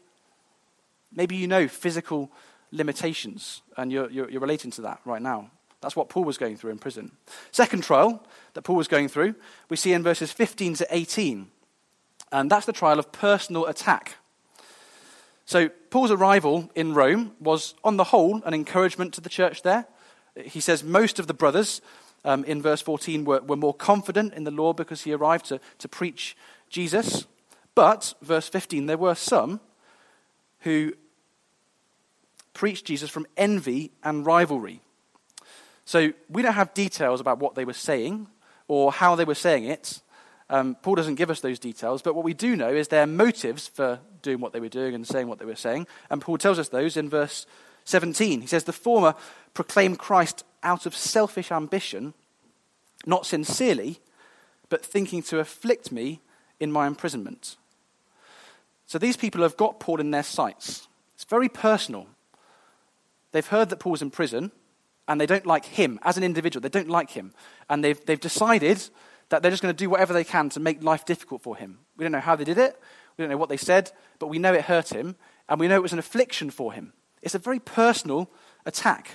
Maybe 1.12 1.36
you 1.36 1.48
know 1.48 1.68
physical 1.68 2.32
limitations, 2.72 3.64
and 3.76 3.92
you're, 3.92 4.10
you're, 4.12 4.30
you're 4.30 4.42
relating 4.42 4.70
to 4.72 4.82
that 4.84 5.02
right 5.04 5.22
now. 5.22 5.50
That's 5.82 5.96
what 5.96 6.10
Paul 6.10 6.26
was 6.26 6.38
going 6.38 6.58
through 6.58 6.72
in 6.72 6.78
prison. 6.78 7.12
Second 7.52 7.84
trial 7.84 8.24
that 8.54 8.62
Paul 8.62 8.76
was 8.76 8.88
going 8.88 9.08
through, 9.08 9.34
we 9.70 9.78
see 9.78 9.94
in 9.94 10.04
verses 10.04 10.32
15 10.32 10.76
to 10.76 10.88
18. 10.92 11.48
And 12.32 12.52
that's 12.52 12.66
the 12.68 12.74
trial 12.74 13.00
of 13.00 13.12
personal 13.12 13.66
attack. 13.66 14.16
So, 15.46 15.70
Paul's 15.90 16.12
arrival 16.12 16.72
in 16.76 16.94
Rome 16.94 17.34
was, 17.40 17.76
on 17.84 17.98
the 17.98 18.06
whole, 18.06 18.42
an 18.46 18.54
encouragement 18.54 19.14
to 19.14 19.22
the 19.22 19.30
church 19.30 19.62
there. 19.62 19.86
He 20.36 20.60
says 20.60 20.84
most 20.84 21.20
of 21.20 21.28
the 21.28 21.34
brothers 21.34 21.82
um, 22.26 22.44
in 22.44 22.62
verse 22.62 22.82
14 22.82 23.24
were, 23.24 23.40
were 23.42 23.56
more 23.56 23.74
confident 23.74 24.34
in 24.34 24.44
the 24.44 24.52
Lord 24.52 24.76
because 24.76 25.04
he 25.04 25.14
arrived 25.14 25.46
to, 25.46 25.62
to 25.78 25.88
preach 25.88 26.36
Jesus. 26.70 27.28
But, 27.76 28.14
verse 28.22 28.50
15, 28.50 28.88
there 28.88 28.98
were 28.98 29.16
some 29.16 29.60
who 30.62 30.94
preached 32.54 32.86
Jesus 32.86 33.10
from 33.10 33.28
envy 33.38 33.92
and 34.04 34.26
rivalry. 34.26 34.82
So 35.86 36.14
we 36.30 36.42
don't 36.42 36.54
have 36.54 36.74
details 36.74 37.22
about 37.22 37.40
what 37.40 37.54
they 37.54 37.66
were 37.66 37.74
saying 37.74 38.28
or 38.68 38.92
how 38.92 39.16
they 39.16 39.26
were 39.26 39.36
saying 39.36 39.66
it. 39.66 40.02
Um, 40.50 40.76
Paul 40.82 40.96
doesn't 40.96 41.16
give 41.16 41.30
us 41.30 41.42
those 41.42 41.60
details, 41.60 42.02
but 42.02 42.16
what 42.16 42.24
we 42.24 42.34
do 42.34 42.56
know 42.56 42.70
is 42.70 42.88
their 42.88 43.08
motives 43.08 43.68
for 43.68 44.00
doing 44.22 44.40
what 44.40 44.54
they 44.54 44.60
were 44.60 44.70
doing 44.70 44.96
and 44.96 45.08
saying 45.08 45.28
what 45.28 45.38
they 45.38 45.46
were 45.46 45.56
saying. 45.56 45.86
And 46.10 46.22
Paul 46.22 46.38
tells 46.38 46.58
us 46.58 46.70
those 46.70 46.98
in 46.98 47.10
verse 47.10 47.46
17. 47.84 48.42
He 48.42 48.48
says, 48.48 48.64
The 48.64 48.74
former 48.74 49.16
proclaimed 49.54 50.00
Christ 50.00 50.44
out 50.66 50.86
of 50.86 50.96
selfish 50.96 51.52
ambition, 51.52 52.14
not 53.06 53.26
sincerely, 53.26 54.00
but 54.70 54.86
thinking 54.86 55.22
to 55.24 55.40
afflict 55.40 55.92
me 55.92 56.20
in 56.60 56.72
my 56.72 56.88
imprisonment. 56.88 57.56
So 58.86 58.98
these 58.98 59.18
people 59.18 59.42
have 59.44 59.58
got 59.58 59.80
Paul 59.80 60.00
in 60.00 60.12
their 60.12 60.24
sights. 60.24 60.88
It's 61.16 61.24
very 61.24 61.50
personal. 61.50 62.08
They've 63.32 63.46
heard 63.46 63.70
that 63.70 63.80
Paul's 63.80 64.02
in 64.02 64.12
prison 64.12 64.52
and 65.08 65.22
they 65.22 65.26
don't 65.26 65.46
like 65.46 65.66
him 65.66 66.00
as 66.04 66.18
an 66.18 66.24
individual. 66.24 66.62
They 66.62 66.70
don't 66.70 66.90
like 66.90 67.12
him. 67.12 67.34
And 67.70 67.84
they've, 67.84 68.04
they've 68.06 68.20
decided 68.20 68.84
that 69.30 69.42
they're 69.42 69.52
just 69.52 69.64
going 69.64 69.74
to 69.74 69.84
do 69.84 69.90
whatever 69.90 70.14
they 70.14 70.24
can 70.24 70.50
to 70.50 70.60
make 70.60 70.84
life 70.84 71.06
difficult 71.06 71.42
for 71.42 71.56
him. 71.56 71.80
We 71.98 72.04
don't 72.04 72.12
know 72.12 72.20
how 72.20 72.36
they 72.36 72.44
did 72.44 72.58
it. 72.58 72.80
We 73.18 73.24
don't 73.24 73.30
know 73.30 73.38
what 73.38 73.50
they 73.50 73.58
said, 73.58 73.92
but 74.20 74.28
we 74.28 74.40
know 74.40 74.54
it 74.54 74.66
hurt 74.66 74.92
him, 74.92 75.16
and 75.48 75.60
we 75.60 75.68
know 75.68 75.76
it 75.76 75.82
was 75.82 75.94
an 75.94 76.00
affliction 76.00 76.50
for 76.50 76.74
him. 76.74 76.94
It's 77.22 77.36
a 77.36 77.40
very 77.40 77.60
personal 77.60 78.30
attack. 78.66 79.12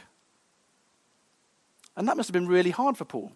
And 2.01 2.09
that 2.09 2.17
must 2.17 2.29
have 2.29 2.33
been 2.33 2.49
really 2.49 2.71
hard 2.71 2.97
for 2.97 3.05
Paul. 3.05 3.31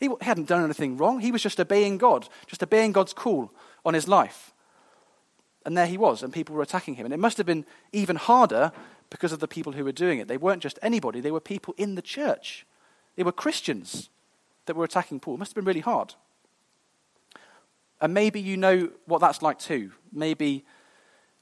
He 0.00 0.08
hadn't 0.22 0.48
done 0.48 0.64
anything 0.64 0.96
wrong. 0.96 1.20
He 1.20 1.30
was 1.30 1.42
just 1.42 1.60
obeying 1.60 1.98
God, 1.98 2.26
just 2.46 2.62
obeying 2.62 2.92
God's 2.92 3.12
call 3.12 3.52
on 3.84 3.92
his 3.92 4.08
life. 4.08 4.54
And 5.66 5.76
there 5.76 5.86
he 5.86 5.98
was, 5.98 6.22
and 6.22 6.32
people 6.32 6.54
were 6.54 6.62
attacking 6.62 6.94
him. 6.94 7.04
And 7.04 7.12
it 7.12 7.20
must 7.20 7.36
have 7.36 7.44
been 7.44 7.66
even 7.92 8.16
harder 8.16 8.72
because 9.10 9.30
of 9.30 9.40
the 9.40 9.46
people 9.46 9.74
who 9.74 9.84
were 9.84 9.92
doing 9.92 10.20
it. 10.20 10.26
They 10.26 10.38
weren't 10.38 10.62
just 10.62 10.78
anybody, 10.80 11.20
they 11.20 11.30
were 11.30 11.38
people 11.38 11.74
in 11.76 11.96
the 11.96 12.02
church. 12.02 12.64
They 13.16 13.24
were 13.24 13.30
Christians 13.30 14.08
that 14.64 14.74
were 14.74 14.86
attacking 14.86 15.20
Paul. 15.20 15.34
It 15.34 15.40
must 15.40 15.50
have 15.50 15.56
been 15.56 15.68
really 15.68 15.80
hard. 15.80 16.14
And 18.00 18.14
maybe 18.14 18.40
you 18.40 18.56
know 18.56 18.88
what 19.04 19.18
that's 19.18 19.42
like 19.42 19.58
too. 19.58 19.92
Maybe 20.14 20.64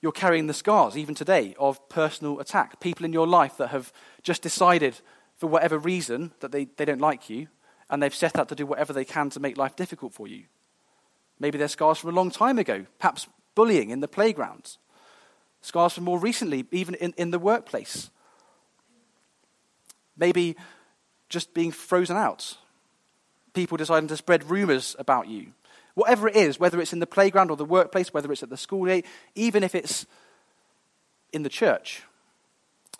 you're 0.00 0.10
carrying 0.10 0.48
the 0.48 0.52
scars, 0.52 0.96
even 0.96 1.14
today, 1.14 1.54
of 1.60 1.88
personal 1.88 2.40
attack. 2.40 2.80
People 2.80 3.04
in 3.04 3.12
your 3.12 3.28
life 3.28 3.56
that 3.58 3.68
have 3.68 3.92
just 4.24 4.42
decided, 4.42 5.00
for 5.36 5.46
whatever 5.46 5.78
reason, 5.78 6.32
that 6.40 6.52
they, 6.52 6.64
they 6.76 6.84
don't 6.84 7.00
like 7.00 7.28
you, 7.28 7.48
and 7.90 8.02
they've 8.02 8.14
set 8.14 8.38
out 8.38 8.48
to 8.48 8.54
do 8.54 8.66
whatever 8.66 8.92
they 8.92 9.04
can 9.04 9.30
to 9.30 9.40
make 9.40 9.56
life 9.56 9.76
difficult 9.76 10.12
for 10.12 10.26
you. 10.26 10.44
Maybe 11.38 11.58
they're 11.58 11.68
scars 11.68 11.98
from 11.98 12.10
a 12.10 12.14
long 12.14 12.30
time 12.30 12.58
ago, 12.58 12.86
perhaps 12.98 13.28
bullying 13.54 13.90
in 13.90 14.00
the 14.00 14.08
playground, 14.08 14.76
Scars 15.66 15.94
from 15.94 16.04
more 16.04 16.20
recently, 16.20 16.64
even 16.70 16.94
in, 16.94 17.12
in 17.16 17.32
the 17.32 17.40
workplace. 17.40 18.10
Maybe 20.16 20.54
just 21.28 21.54
being 21.54 21.72
frozen 21.72 22.16
out. 22.16 22.56
People 23.52 23.76
deciding 23.76 24.08
to 24.10 24.16
spread 24.16 24.48
rumors 24.48 24.94
about 24.96 25.26
you. 25.26 25.48
Whatever 25.94 26.28
it 26.28 26.36
is, 26.36 26.60
whether 26.60 26.80
it's 26.80 26.92
in 26.92 27.00
the 27.00 27.06
playground 27.06 27.50
or 27.50 27.56
the 27.56 27.64
workplace, 27.64 28.14
whether 28.14 28.30
it's 28.30 28.44
at 28.44 28.48
the 28.48 28.56
school 28.56 28.86
gate, 28.86 29.06
even 29.34 29.64
if 29.64 29.74
it's 29.74 30.06
in 31.32 31.42
the 31.42 31.48
church, 31.48 32.04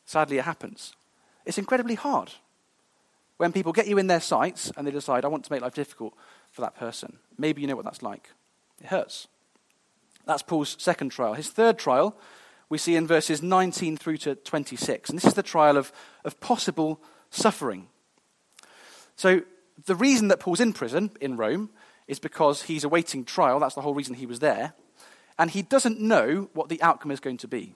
sadly 0.04 0.38
it 0.38 0.44
happens. 0.44 0.94
It's 1.46 1.58
incredibly 1.58 1.94
hard 1.94 2.32
when 3.36 3.52
people 3.52 3.72
get 3.72 3.86
you 3.86 3.98
in 3.98 4.06
their 4.06 4.20
sights 4.20 4.72
and 4.76 4.86
they 4.86 4.90
decide, 4.90 5.24
I 5.24 5.28
want 5.28 5.44
to 5.44 5.52
make 5.52 5.62
life 5.62 5.74
difficult 5.74 6.14
for 6.50 6.62
that 6.62 6.76
person. 6.76 7.18
Maybe 7.38 7.60
you 7.60 7.66
know 7.66 7.76
what 7.76 7.84
that's 7.84 8.02
like. 8.02 8.30
It 8.80 8.88
hurts. 8.88 9.28
That's 10.26 10.42
Paul's 10.42 10.76
second 10.78 11.10
trial. 11.10 11.34
His 11.34 11.48
third 11.48 11.78
trial 11.78 12.16
we 12.68 12.78
see 12.78 12.96
in 12.96 13.06
verses 13.06 13.42
19 13.42 13.96
through 13.96 14.16
to 14.18 14.34
26. 14.34 15.10
And 15.10 15.18
this 15.18 15.26
is 15.26 15.34
the 15.34 15.42
trial 15.42 15.76
of, 15.76 15.92
of 16.24 16.40
possible 16.40 17.00
suffering. 17.30 17.88
So, 19.14 19.42
the 19.84 19.94
reason 19.94 20.28
that 20.28 20.40
Paul's 20.40 20.60
in 20.60 20.72
prison 20.72 21.10
in 21.20 21.36
Rome 21.36 21.70
is 22.08 22.18
because 22.18 22.62
he's 22.62 22.82
awaiting 22.82 23.24
trial. 23.24 23.60
That's 23.60 23.74
the 23.74 23.82
whole 23.82 23.94
reason 23.94 24.14
he 24.14 24.26
was 24.26 24.40
there. 24.40 24.72
And 25.38 25.50
he 25.50 25.62
doesn't 25.62 26.00
know 26.00 26.48
what 26.54 26.70
the 26.70 26.82
outcome 26.82 27.10
is 27.10 27.20
going 27.20 27.36
to 27.38 27.48
be. 27.48 27.74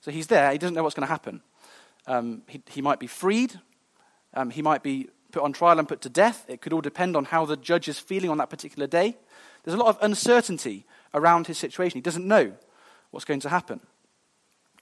So, 0.00 0.10
he's 0.10 0.26
there, 0.26 0.50
he 0.50 0.58
doesn't 0.58 0.74
know 0.74 0.82
what's 0.82 0.96
going 0.96 1.06
to 1.06 1.12
happen. 1.12 1.42
Um, 2.08 2.42
he, 2.48 2.62
he, 2.70 2.82
might 2.82 2.98
be 2.98 3.06
freed, 3.06 3.60
um, 4.34 4.50
he 4.50 4.62
might 4.62 4.82
be 4.82 5.08
put 5.30 5.42
on 5.42 5.52
trial 5.52 5.78
and 5.78 5.86
put 5.86 6.00
to 6.00 6.08
death. 6.08 6.44
It 6.48 6.60
could 6.60 6.72
all 6.72 6.80
depend 6.80 7.16
on 7.16 7.26
how 7.26 7.44
the 7.44 7.56
judge 7.56 7.88
is 7.88 7.98
feeling 7.98 8.30
on 8.30 8.38
that 8.38 8.50
particular 8.50 8.86
day. 8.86 9.16
There's 9.62 9.74
a 9.74 9.78
lot 9.78 9.88
of 9.88 9.98
uncertainty 10.00 10.86
around 11.12 11.46
his 11.46 11.58
situation. 11.58 11.98
He 11.98 12.02
doesn't 12.02 12.26
know 12.26 12.52
what's 13.10 13.24
going 13.24 13.40
to 13.40 13.48
happen. 13.48 13.80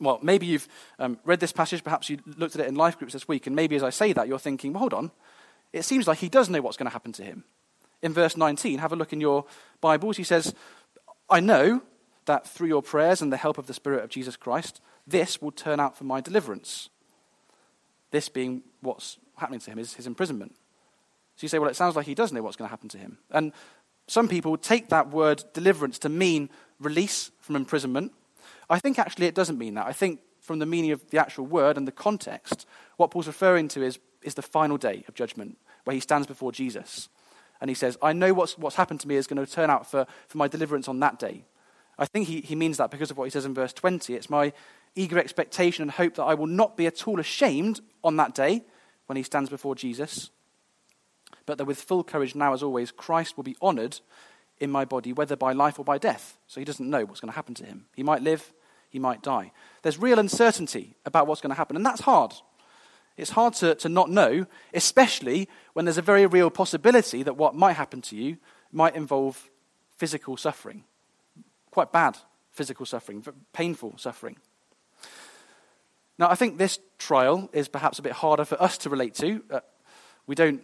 Well, 0.00 0.18
maybe 0.22 0.46
you've 0.46 0.68
um, 0.98 1.18
read 1.24 1.40
this 1.40 1.52
passage, 1.52 1.82
perhaps 1.82 2.10
you 2.10 2.18
looked 2.36 2.54
at 2.54 2.60
it 2.60 2.68
in 2.68 2.74
life 2.74 2.98
groups 2.98 3.14
this 3.14 3.26
week, 3.26 3.46
and 3.46 3.56
maybe 3.56 3.76
as 3.76 3.82
I 3.82 3.90
say 3.90 4.12
that, 4.12 4.28
you're 4.28 4.38
thinking, 4.38 4.72
well, 4.72 4.80
hold 4.80 4.94
on. 4.94 5.10
It 5.72 5.84
seems 5.84 6.06
like 6.06 6.18
he 6.18 6.28
does 6.28 6.48
know 6.48 6.60
what's 6.60 6.76
going 6.76 6.86
to 6.86 6.92
happen 6.92 7.12
to 7.12 7.24
him. 7.24 7.44
In 8.02 8.12
verse 8.12 8.36
19, 8.36 8.78
have 8.78 8.92
a 8.92 8.96
look 8.96 9.12
in 9.12 9.20
your 9.20 9.46
Bibles. 9.80 10.16
He 10.16 10.24
says, 10.24 10.54
I 11.30 11.40
know 11.40 11.82
that 12.26 12.46
through 12.46 12.68
your 12.68 12.82
prayers 12.82 13.22
and 13.22 13.32
the 13.32 13.36
help 13.36 13.58
of 13.58 13.66
the 13.66 13.74
Spirit 13.74 14.04
of 14.04 14.10
Jesus 14.10 14.36
Christ, 14.36 14.80
this 15.06 15.40
will 15.40 15.50
turn 15.50 15.80
out 15.80 15.96
for 15.96 16.04
my 16.04 16.20
deliverance. 16.20 16.90
This 18.16 18.30
being 18.30 18.62
what's 18.80 19.18
happening 19.36 19.60
to 19.60 19.70
him 19.70 19.78
is 19.78 19.92
his 19.92 20.06
imprisonment. 20.06 20.52
So 21.36 21.44
you 21.44 21.50
say, 21.50 21.58
well, 21.58 21.68
it 21.68 21.76
sounds 21.76 21.96
like 21.96 22.06
he 22.06 22.14
does 22.14 22.32
know 22.32 22.42
what's 22.42 22.56
going 22.56 22.66
to 22.66 22.70
happen 22.70 22.88
to 22.88 22.96
him. 22.96 23.18
And 23.30 23.52
some 24.06 24.26
people 24.26 24.56
take 24.56 24.88
that 24.88 25.10
word 25.10 25.44
deliverance 25.52 25.98
to 25.98 26.08
mean 26.08 26.48
release 26.80 27.30
from 27.40 27.56
imprisonment. 27.56 28.12
I 28.70 28.78
think 28.78 28.98
actually 28.98 29.26
it 29.26 29.34
doesn't 29.34 29.58
mean 29.58 29.74
that. 29.74 29.86
I 29.86 29.92
think 29.92 30.20
from 30.40 30.60
the 30.60 30.64
meaning 30.64 30.92
of 30.92 31.10
the 31.10 31.18
actual 31.18 31.44
word 31.44 31.76
and 31.76 31.86
the 31.86 31.92
context, 31.92 32.66
what 32.96 33.10
Paul's 33.10 33.26
referring 33.26 33.68
to 33.68 33.82
is, 33.82 33.98
is 34.22 34.32
the 34.32 34.40
final 34.40 34.78
day 34.78 35.04
of 35.08 35.14
judgment, 35.14 35.58
where 35.84 35.92
he 35.92 36.00
stands 36.00 36.26
before 36.26 36.52
Jesus. 36.52 37.10
And 37.60 37.68
he 37.68 37.74
says, 37.74 37.98
I 38.00 38.14
know 38.14 38.32
what's, 38.32 38.56
what's 38.56 38.76
happened 38.76 39.00
to 39.00 39.08
me 39.08 39.16
is 39.16 39.26
going 39.26 39.44
to 39.44 39.52
turn 39.52 39.68
out 39.68 39.90
for, 39.90 40.06
for 40.26 40.38
my 40.38 40.48
deliverance 40.48 40.88
on 40.88 41.00
that 41.00 41.18
day. 41.18 41.44
I 41.98 42.06
think 42.06 42.28
he, 42.28 42.40
he 42.40 42.54
means 42.54 42.78
that 42.78 42.90
because 42.90 43.10
of 43.10 43.18
what 43.18 43.24
he 43.24 43.30
says 43.30 43.44
in 43.44 43.52
verse 43.52 43.74
20. 43.74 44.14
It's 44.14 44.30
my 44.30 44.54
eager 44.96 45.18
expectation 45.18 45.82
and 45.82 45.90
hope 45.90 46.14
that 46.14 46.24
I 46.24 46.34
will 46.34 46.48
not 46.48 46.76
be 46.76 46.86
at 46.86 47.06
all 47.06 47.20
ashamed 47.20 47.80
on 48.02 48.16
that 48.16 48.34
day 48.34 48.64
when 49.06 49.16
he 49.16 49.22
stands 49.22 49.50
before 49.50 49.76
Jesus, 49.76 50.30
but 51.44 51.58
that 51.58 51.64
with 51.66 51.80
full 51.80 52.02
courage 52.02 52.34
now, 52.34 52.52
as 52.52 52.62
always, 52.62 52.90
Christ 52.90 53.36
will 53.36 53.44
be 53.44 53.56
honored 53.62 54.00
in 54.58 54.70
my 54.70 54.84
body, 54.84 55.12
whether 55.12 55.36
by 55.36 55.52
life 55.52 55.78
or 55.78 55.84
by 55.84 55.98
death. 55.98 56.38
So 56.48 56.60
he 56.60 56.64
doesn't 56.64 56.88
know 56.88 57.04
what's 57.04 57.20
going 57.20 57.30
to 57.30 57.36
happen 57.36 57.54
to 57.54 57.64
him. 57.64 57.86
He 57.94 58.02
might 58.02 58.22
live, 58.22 58.52
he 58.88 58.98
might 58.98 59.22
die. 59.22 59.52
There's 59.82 59.98
real 59.98 60.18
uncertainty 60.18 60.96
about 61.04 61.26
what's 61.26 61.40
going 61.40 61.50
to 61.50 61.56
happen, 61.56 61.76
and 61.76 61.86
that's 61.86 62.00
hard. 62.00 62.32
It's 63.16 63.30
hard 63.30 63.54
to, 63.54 63.74
to 63.76 63.88
not 63.88 64.10
know, 64.10 64.46
especially 64.74 65.48
when 65.72 65.84
there's 65.84 65.98
a 65.98 66.02
very 66.02 66.26
real 66.26 66.50
possibility 66.50 67.22
that 67.22 67.36
what 67.36 67.54
might 67.54 67.74
happen 67.74 68.02
to 68.02 68.16
you 68.16 68.38
might 68.72 68.96
involve 68.96 69.50
physical 69.96 70.36
suffering. 70.36 70.84
Quite 71.70 71.92
bad 71.92 72.16
physical 72.56 72.86
suffering, 72.86 73.22
painful 73.52 73.98
suffering. 73.98 74.38
Now, 76.18 76.30
I 76.30 76.34
think 76.34 76.56
this 76.56 76.78
trial 76.98 77.50
is 77.52 77.68
perhaps 77.68 77.98
a 77.98 78.02
bit 78.02 78.12
harder 78.12 78.44
for 78.44 78.60
us 78.62 78.78
to 78.78 78.90
relate 78.90 79.14
to. 79.16 79.42
Uh, 79.50 79.60
we 80.26 80.34
don't, 80.34 80.62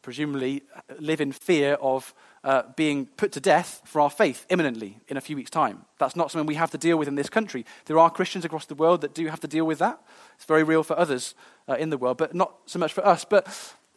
presumably, 0.00 0.62
live 0.98 1.20
in 1.20 1.32
fear 1.32 1.74
of 1.74 2.14
uh, 2.42 2.62
being 2.74 3.06
put 3.06 3.32
to 3.32 3.40
death 3.40 3.82
for 3.84 4.00
our 4.00 4.10
faith 4.10 4.46
imminently 4.48 4.98
in 5.08 5.16
a 5.16 5.20
few 5.20 5.36
weeks' 5.36 5.50
time. 5.50 5.84
That's 5.98 6.16
not 6.16 6.30
something 6.30 6.46
we 6.46 6.54
have 6.54 6.70
to 6.70 6.78
deal 6.78 6.96
with 6.96 7.06
in 7.06 7.14
this 7.14 7.28
country. 7.28 7.64
There 7.84 7.98
are 7.98 8.10
Christians 8.10 8.44
across 8.44 8.66
the 8.66 8.74
world 8.74 9.02
that 9.02 9.14
do 9.14 9.26
have 9.26 9.40
to 9.40 9.48
deal 9.48 9.66
with 9.66 9.78
that. 9.78 10.00
It's 10.36 10.46
very 10.46 10.64
real 10.64 10.82
for 10.82 10.98
others 10.98 11.34
uh, 11.68 11.74
in 11.74 11.90
the 11.90 11.98
world, 11.98 12.16
but 12.16 12.34
not 12.34 12.54
so 12.66 12.78
much 12.78 12.92
for 12.92 13.06
us. 13.06 13.24
But 13.24 13.46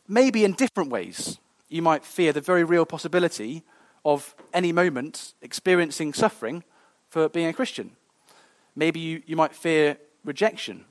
maybe 0.07 0.43
in 0.43 0.53
different 0.53 0.91
ways, 0.91 1.39
you 1.69 1.81
might 1.81 2.05
fear 2.05 2.33
the 2.33 2.41
very 2.41 2.63
real 2.63 2.85
possibility 2.85 3.63
of 4.03 4.35
any 4.53 4.71
moment 4.71 5.33
experiencing 5.41 6.13
suffering 6.13 6.63
for 7.09 7.29
being 7.29 7.47
a 7.47 7.53
Christian. 7.53 7.91
Maybe 8.75 8.99
you, 8.99 9.23
you 9.25 9.35
might 9.35 9.55
fear 9.55 9.97
rejection 10.25 10.85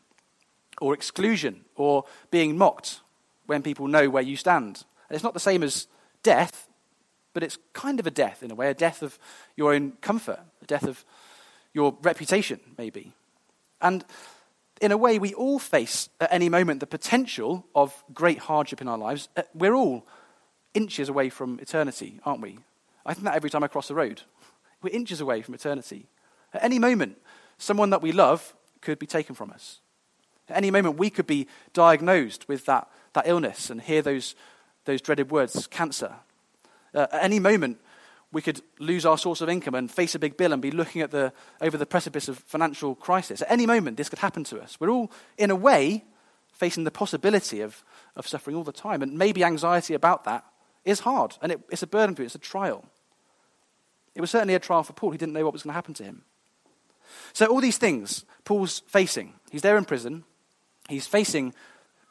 or 0.81 0.95
exclusion 0.95 1.64
or 1.76 2.05
being 2.31 2.57
mocked 2.57 3.00
when 3.47 3.62
people 3.62 3.87
know 3.87 4.09
where 4.09 4.23
you 4.23 4.37
stand. 4.37 4.85
And 5.09 5.17
it's 5.17 5.25
not 5.25 5.35
the 5.35 5.41
same 5.41 5.62
as 5.62 5.87
death, 6.23 6.69
but 7.33 7.43
it's 7.43 7.59
kind 7.73 8.00
of 8.00 8.07
a 8.07 8.11
death 8.11 8.43
in 8.43 8.50
a 8.50 8.55
way, 8.55 8.71
a 8.71 8.75
death 8.75 9.03
of 9.03 9.19
your 9.57 9.75
own 9.75 9.93
comfort, 10.00 10.41
a 10.62 10.67
death 10.67 10.85
of 10.85 11.05
your 11.73 11.97
reputation, 12.03 12.61
maybe. 12.79 13.12
And 13.81 14.05
in 14.81 14.93
a 14.93 14.97
way, 14.97 15.19
we 15.19 15.35
all 15.35 15.59
face 15.59 16.09
at 16.21 16.33
any 16.33 16.49
moment 16.49 16.81
the 16.81 16.87
potential 16.87 17.67
of 17.75 18.03
great 18.12 18.38
hardship 18.38 18.81
in 18.81 18.88
our 18.88 18.99
lives. 18.99 19.29
Uh, 19.37 19.43
we're 19.55 19.75
all 19.75 20.07
inches 20.73 21.09
away 21.09 21.29
from 21.29 21.59
eternity, 21.61 22.21
aren't 22.25 22.41
we? 22.41 22.59
I 23.07 23.14
think 23.14 23.25
that 23.25 23.35
every 23.35 23.50
time 23.50 23.62
I 23.62 23.69
cross 23.69 23.88
the 23.88 23.95
road. 23.95 24.23
We're 24.83 24.91
inches 24.91 25.21
away 25.21 25.41
from 25.41 25.55
eternity. 25.55 26.09
At 26.53 26.62
any 26.62 26.79
moment, 26.79 27.17
someone 27.57 27.91
that 27.91 28.03
we 28.03 28.12
love 28.12 28.55
could 28.85 28.99
be 28.99 29.07
taken 29.07 29.35
from 29.35 29.50
us. 29.50 29.81
At 30.49 30.59
any 30.59 30.71
moment, 30.71 30.99
we 30.99 31.11
could 31.11 31.26
be 31.26 31.49
diagnosed 31.73 32.49
with 32.49 32.67
that, 32.67 32.88
that 33.14 33.26
illness 33.26 33.71
and 33.71 33.81
hear 33.81 34.03
those, 34.03 34.35
those 34.85 35.00
dreaded 35.00 35.31
words 35.31 35.67
cancer, 35.67 36.12
uh, 36.95 37.07
at 37.11 37.25
any 37.25 37.41
moment, 37.41 37.81
we 38.33 38.43
could 38.43 38.61
lose 38.79 39.07
our 39.07 39.19
source 39.19 39.41
of 39.41 39.49
income 39.49 39.75
and 39.75 39.91
face 39.91 40.14
a 40.14 40.19
big 40.19 40.37
bill 40.37 40.53
and 40.53 40.61
be 40.61 40.71
looking 40.71 41.03
at 41.03 41.11
the, 41.11 41.33
over 41.61 41.76
the 41.76 41.87
precipice 41.87 42.29
of 42.29 42.38
financial 42.38 42.95
crisis. 42.95 43.43
At 43.43 43.50
any 43.50 43.67
moment, 43.67 43.97
this 43.97 44.09
could 44.09 44.19
happen 44.19 44.45
to 44.45 44.61
us. 44.61 44.79
We're 44.81 44.91
all, 44.91 45.11
in 45.38 45.50
a 45.50 45.57
way, 45.57 46.05
facing 46.53 46.85
the 46.85 46.91
possibility 46.91 47.61
of, 47.61 47.83
of 48.17 48.26
suffering 48.26 48.57
all 48.57 48.64
the 48.64 48.73
time. 48.73 49.03
And 49.03 49.17
maybe 49.19 49.45
anxiety 49.45 49.95
about 49.95 50.25
that 50.25 50.45
is 50.85 51.00
hard, 51.00 51.37
and 51.41 51.53
it, 51.53 51.61
it's 51.71 51.83
a 51.83 51.87
burden 51.87 52.14
for 52.14 52.23
you, 52.23 52.26
it's 52.26 52.35
a 52.35 52.38
trial. 52.38 52.85
It 54.14 54.21
was 54.21 54.31
certainly 54.31 54.55
a 54.55 54.61
trial 54.61 54.83
for 54.83 54.93
Paul. 54.93 55.11
He 55.11 55.19
didn't 55.19 55.33
know 55.33 55.45
what 55.45 55.53
was 55.53 55.62
going 55.62 55.71
to 55.71 55.75
happen 55.75 55.95
to 55.95 56.05
him. 56.05 56.23
So, 57.32 57.46
all 57.46 57.61
these 57.61 57.78
things 57.78 58.25
Paul's 58.44 58.82
facing. 58.87 59.34
He's 59.50 59.62
there 59.62 59.76
in 59.76 59.84
prison, 59.84 60.25
he's 60.88 61.06
facing 61.06 61.54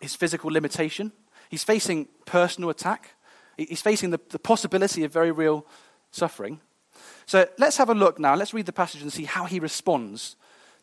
his 0.01 0.15
physical 0.15 0.51
limitation, 0.51 1.12
he's 1.50 1.63
facing 1.63 2.07
personal 2.25 2.69
attack, 2.69 3.12
He's 3.57 3.81
facing 3.81 4.09
the, 4.09 4.19
the 4.29 4.39
possibility 4.39 5.03
of 5.03 5.13
very 5.13 5.31
real 5.31 5.65
suffering. 6.12 6.59
So 7.25 7.47
let's 7.57 7.77
have 7.77 7.89
a 7.89 7.95
look 7.95 8.19
now. 8.19 8.35
Let's 8.35 8.53
read 8.53 8.65
the 8.65 8.73
passage 8.73 9.01
and 9.01 9.13
see 9.13 9.25
how 9.25 9.45
he 9.45 9.59
responds 9.59 10.35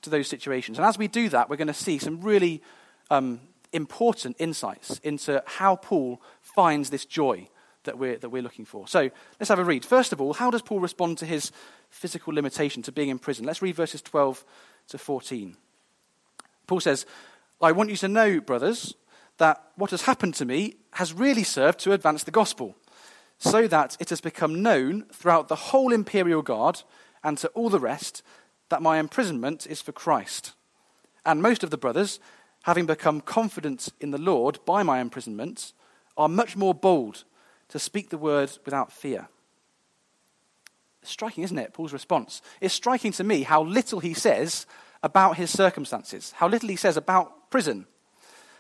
to 0.02 0.10
those 0.10 0.28
situations. 0.28 0.78
And 0.78 0.86
as 0.86 0.96
we 0.96 1.08
do 1.08 1.28
that, 1.30 1.50
we're 1.50 1.56
going 1.56 1.68
to 1.68 1.74
see 1.74 1.98
some 1.98 2.20
really 2.20 2.62
um, 3.10 3.40
important 3.72 4.36
insights 4.38 4.98
into 5.00 5.42
how 5.46 5.76
Paul 5.76 6.22
finds 6.40 6.90
this 6.90 7.04
joy 7.04 7.48
that 7.84 7.99
we're, 7.99 8.18
that 8.18 8.28
we're 8.28 8.42
looking 8.42 8.64
for. 8.64 8.87
So 8.87 9.10
let's 9.38 9.49
have 9.49 9.58
a 9.58 9.64
read. 9.64 9.84
First 9.84 10.12
of 10.12 10.20
all, 10.20 10.34
how 10.34 10.50
does 10.50 10.62
Paul 10.62 10.80
respond 10.80 11.18
to 11.18 11.26
his 11.26 11.52
physical 11.90 12.32
limitation, 12.32 12.82
to 12.82 12.92
being 12.92 13.08
in 13.08 13.18
prison? 13.18 13.46
Let's 13.46 13.62
read 13.62 13.75
verses 13.75 14.02
12 14.02 14.44
to 14.88 14.99
14. 14.99 15.56
Paul 16.66 16.80
says, 16.80 17.06
I 17.60 17.72
want 17.72 17.90
you 17.90 17.96
to 17.96 18.08
know, 18.08 18.40
brothers, 18.40 18.94
that 19.38 19.62
what 19.76 19.90
has 19.90 20.02
happened 20.02 20.34
to 20.34 20.44
me 20.44 20.76
has 20.92 21.12
really 21.12 21.44
served 21.44 21.80
to 21.80 21.92
advance 21.92 22.25
the 22.25 22.30
gospel, 22.30 22.76
so 23.38 23.66
that 23.66 23.96
it 23.99 24.10
has 24.10 24.20
become 24.20 24.62
known 24.62 25.04
throughout 25.12 25.49
the 25.49 25.56
whole 25.56 25.92
imperial 25.92 26.42
guard 26.42 26.82
and 27.25 27.38
to 27.38 27.49
all 27.49 27.70
the 27.70 27.80
rest 27.80 28.22
that 28.68 28.82
my 28.82 28.99
imprisonment 28.99 29.66
is 29.66 29.80
for 29.80 29.92
Christ. 29.92 30.52
And 31.25 31.42
most 31.42 31.62
of 31.62 31.70
the 31.70 31.78
brothers, 31.78 32.20
having 32.64 32.87
become 32.87 33.20
confident 33.20 33.88
in 34.00 34.10
the 34.10 34.18
Lord 34.18 34.58
by 34.66 34.82
my 34.82 35.00
imprisonment, 35.00 35.72
are 36.16 36.28
much 36.28 36.56
more 36.56 36.75
bold 36.75 37.25
to 37.70 37.78
speak 37.78 38.10
the 38.10 38.18
word 38.18 38.50
without 38.64 38.92
fear. 38.92 39.28
Striking, 41.02 41.44
isn't 41.44 41.58
it? 41.58 41.72
Paul's 41.72 41.92
response. 41.92 42.42
It's 42.60 42.74
striking 42.74 43.12
to 43.12 43.24
me 43.24 43.42
how 43.42 43.62
little 43.62 44.00
he 44.00 44.12
says 44.12 44.66
about 45.02 45.36
his 45.36 45.50
circumstances, 45.50 46.32
how 46.36 46.48
little 46.48 46.68
he 46.68 46.76
says 46.76 46.96
about 46.96 47.50
prison. 47.50 47.86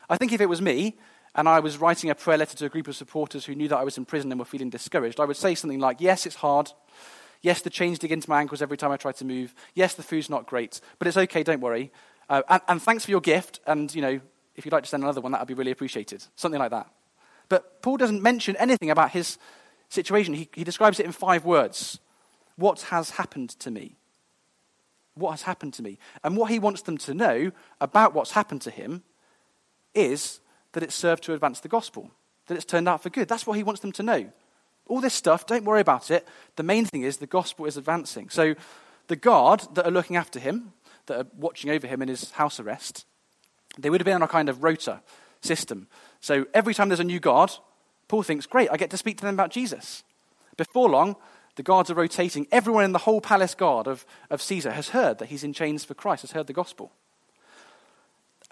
I 0.08 0.16
think 0.16 0.32
if 0.32 0.40
it 0.40 0.48
was 0.48 0.62
me 0.62 0.96
and 1.34 1.48
I 1.48 1.60
was 1.60 1.78
writing 1.78 2.08
a 2.10 2.14
prayer 2.14 2.38
letter 2.38 2.56
to 2.56 2.66
a 2.66 2.70
group 2.70 2.88
of 2.88 2.96
supporters 2.96 3.44
who 3.44 3.54
knew 3.54 3.68
that 3.68 3.76
I 3.76 3.84
was 3.84 3.98
in 3.98 4.06
prison 4.06 4.32
and 4.32 4.38
were 4.38 4.46
feeling 4.46 4.70
discouraged, 4.70 5.20
I 5.20 5.26
would 5.26 5.36
say 5.36 5.54
something 5.54 5.80
like, 5.80 6.00
Yes, 6.00 6.24
it's 6.24 6.36
hard. 6.36 6.72
Yes, 7.42 7.62
the 7.62 7.70
chains 7.70 7.98
dig 7.98 8.12
into 8.12 8.28
my 8.28 8.40
ankles 8.40 8.62
every 8.62 8.76
time 8.76 8.90
I 8.90 8.96
try 8.96 9.12
to 9.12 9.24
move. 9.24 9.54
Yes, 9.74 9.94
the 9.94 10.02
food's 10.02 10.28
not 10.28 10.46
great, 10.46 10.80
but 10.98 11.08
it's 11.08 11.16
okay, 11.16 11.42
don't 11.42 11.60
worry. 11.60 11.90
Uh, 12.28 12.42
and, 12.48 12.62
and 12.68 12.82
thanks 12.82 13.04
for 13.04 13.10
your 13.10 13.20
gift. 13.20 13.60
And, 13.66 13.94
you 13.94 14.02
know, 14.02 14.20
if 14.56 14.64
you'd 14.64 14.72
like 14.72 14.84
to 14.84 14.88
send 14.88 15.02
another 15.02 15.22
one, 15.22 15.32
that 15.32 15.40
would 15.40 15.48
be 15.48 15.54
really 15.54 15.70
appreciated. 15.70 16.24
Something 16.36 16.60
like 16.60 16.70
that. 16.70 16.90
But 17.50 17.82
Paul 17.82 17.98
doesn't 17.98 18.22
mention 18.22 18.56
anything 18.56 18.90
about 18.90 19.10
his 19.10 19.36
situation, 19.90 20.32
he, 20.32 20.48
he 20.54 20.64
describes 20.64 20.98
it 20.98 21.04
in 21.04 21.12
five 21.12 21.44
words 21.44 21.98
What 22.56 22.80
has 22.82 23.10
happened 23.10 23.50
to 23.58 23.70
me? 23.70 23.96
What 25.14 25.32
has 25.32 25.42
happened 25.42 25.74
to 25.74 25.82
me? 25.82 25.98
And 26.24 26.36
what 26.36 26.50
he 26.50 26.58
wants 26.58 26.80
them 26.82 26.96
to 26.98 27.12
know 27.12 27.52
about 27.80 28.14
what's 28.14 28.30
happened 28.30 28.62
to 28.62 28.70
him 28.70 29.02
is 29.94 30.40
that 30.72 30.82
it 30.82 30.92
served 30.92 31.24
to 31.24 31.34
advance 31.34 31.60
the 31.60 31.68
gospel, 31.68 32.10
that 32.46 32.54
it's 32.54 32.64
turned 32.64 32.88
out 32.88 33.02
for 33.02 33.10
good. 33.10 33.28
That's 33.28 33.46
what 33.46 33.58
he 33.58 33.64
wants 33.64 33.82
them 33.82 33.92
to 33.92 34.02
know. 34.02 34.30
All 34.86 35.00
this 35.00 35.14
stuff, 35.14 35.46
don't 35.46 35.64
worry 35.64 35.80
about 35.80 36.10
it. 36.10 36.26
The 36.56 36.62
main 36.62 36.84
thing 36.84 37.02
is 37.02 37.16
the 37.16 37.26
gospel 37.26 37.66
is 37.66 37.76
advancing. 37.76 38.30
So 38.30 38.54
the 39.08 39.16
guard 39.16 39.62
that 39.74 39.86
are 39.86 39.90
looking 39.90 40.16
after 40.16 40.38
him, 40.38 40.72
that 41.06 41.18
are 41.18 41.26
watching 41.36 41.70
over 41.70 41.88
him 41.88 42.02
in 42.02 42.08
his 42.08 42.30
house 42.30 42.60
arrest, 42.60 43.04
they 43.78 43.90
would 43.90 44.00
have 44.00 44.06
been 44.06 44.14
on 44.14 44.22
a 44.22 44.28
kind 44.28 44.48
of 44.48 44.62
rota 44.62 45.02
system. 45.40 45.88
So 46.20 46.46
every 46.54 46.74
time 46.74 46.88
there's 46.88 47.00
a 47.00 47.04
new 47.04 47.20
guard, 47.20 47.50
Paul 48.08 48.22
thinks, 48.22 48.46
great, 48.46 48.68
I 48.70 48.76
get 48.76 48.90
to 48.90 48.96
speak 48.96 49.18
to 49.18 49.24
them 49.24 49.34
about 49.34 49.50
Jesus. 49.50 50.02
Before 50.56 50.88
long, 50.90 51.16
the 51.56 51.62
guards 51.62 51.90
are 51.90 51.94
rotating. 51.94 52.46
Everyone 52.52 52.84
in 52.84 52.92
the 52.92 52.98
whole 52.98 53.20
palace 53.20 53.54
guard 53.54 53.86
of, 53.86 54.04
of 54.30 54.42
Caesar 54.42 54.72
has 54.72 54.90
heard 54.90 55.18
that 55.18 55.28
he's 55.28 55.44
in 55.44 55.52
chains 55.52 55.84
for 55.84 55.94
Christ, 55.94 56.22
has 56.22 56.32
heard 56.32 56.46
the 56.46 56.52
gospel. 56.52 56.92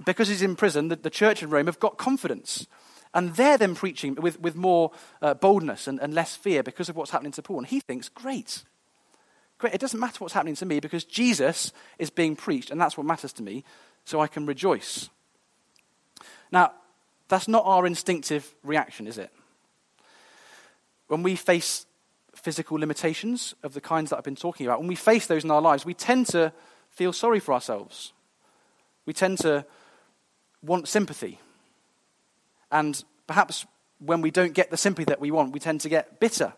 Because 0.05 0.29
he's 0.29 0.43
in 0.43 0.57
prison, 0.57 0.89
the, 0.89 0.97
the 0.97 1.11
church 1.11 1.43
in 1.43 1.51
Rome 1.51 1.67
have 1.67 1.81
got 1.81 1.99
confidence. 1.99 2.67
And 3.15 3.35
they're 3.35 3.59
then 3.59 3.75
preaching 3.75 4.15
with, 4.15 4.41
with 4.41 4.55
more 4.55 4.93
uh, 5.23 5.35
boldness 5.35 5.87
and, 5.89 5.99
and 6.01 6.15
less 6.15 6.37
fear 6.37 6.63
because 6.63 6.89
of 6.89 6.97
what's 6.97 7.11
happening 7.11 7.33
to 7.33 7.43
Paul. 7.43 7.59
And 7.59 7.67
he 7.67 7.81
thinks, 7.81 8.09
great. 8.09 8.63
Great. 9.59 9.75
It 9.75 9.81
doesn't 9.81 9.99
matter 9.99 10.19
what's 10.19 10.35
happening 10.35 10.55
to 10.57 10.67
me 10.67 10.79
because 10.79 11.05
Jesus 11.05 11.73
is 11.99 12.11
being 12.11 12.37
preached, 12.37 12.71
and 12.71 12.81
that's 12.81 12.97
what 12.97 13.07
matters 13.07 13.33
to 13.35 13.43
me, 13.43 13.65
so 14.05 14.21
I 14.21 14.29
can 14.29 14.47
rejoice. 14.47 15.09
Now, 16.53 16.73
that's 17.29 17.49
not 17.49 17.65
our 17.67 17.87
instinctive 17.87 18.55
reaction, 18.65 19.07
is 19.07 19.19
it? 19.19 19.31
When 21.09 21.23
we 21.23 21.37
face 21.37 21.87
physical 22.35 22.79
limitations 22.79 23.55
of 23.63 23.75
the 23.75 23.81
kinds 23.81 24.11
that 24.11 24.17
I've 24.17 24.25
been 24.25 24.37
talking 24.37 24.67
about, 24.67 24.79
when 24.79 24.89
we 24.89 24.95
face 24.95 25.27
those 25.27 25.45
in 25.45 25.51
our 25.51 25.61
lives, 25.61 25.85
we 25.85 25.95
tend 25.95 26.27
to 26.29 26.53
feel 26.91 27.13
sorry 27.13 27.41
for 27.41 27.53
ourselves. 27.53 28.13
We 29.07 29.13
tend 29.13 29.39
to 29.39 29.65
want 30.63 30.89
sympathy. 30.89 31.39
And 32.71 33.03
perhaps 33.27 33.67
when 33.99 34.21
we 34.21 34.31
don't 34.31 34.55
get 34.55 34.71
the 34.71 34.77
sympathy 34.77 35.05
that 35.07 35.21
we 35.21 35.31
want, 35.31 35.53
we 35.53 35.61
tend 35.61 35.81
to 35.83 35.89
get 35.89 36.21
bitter. 36.21 36.53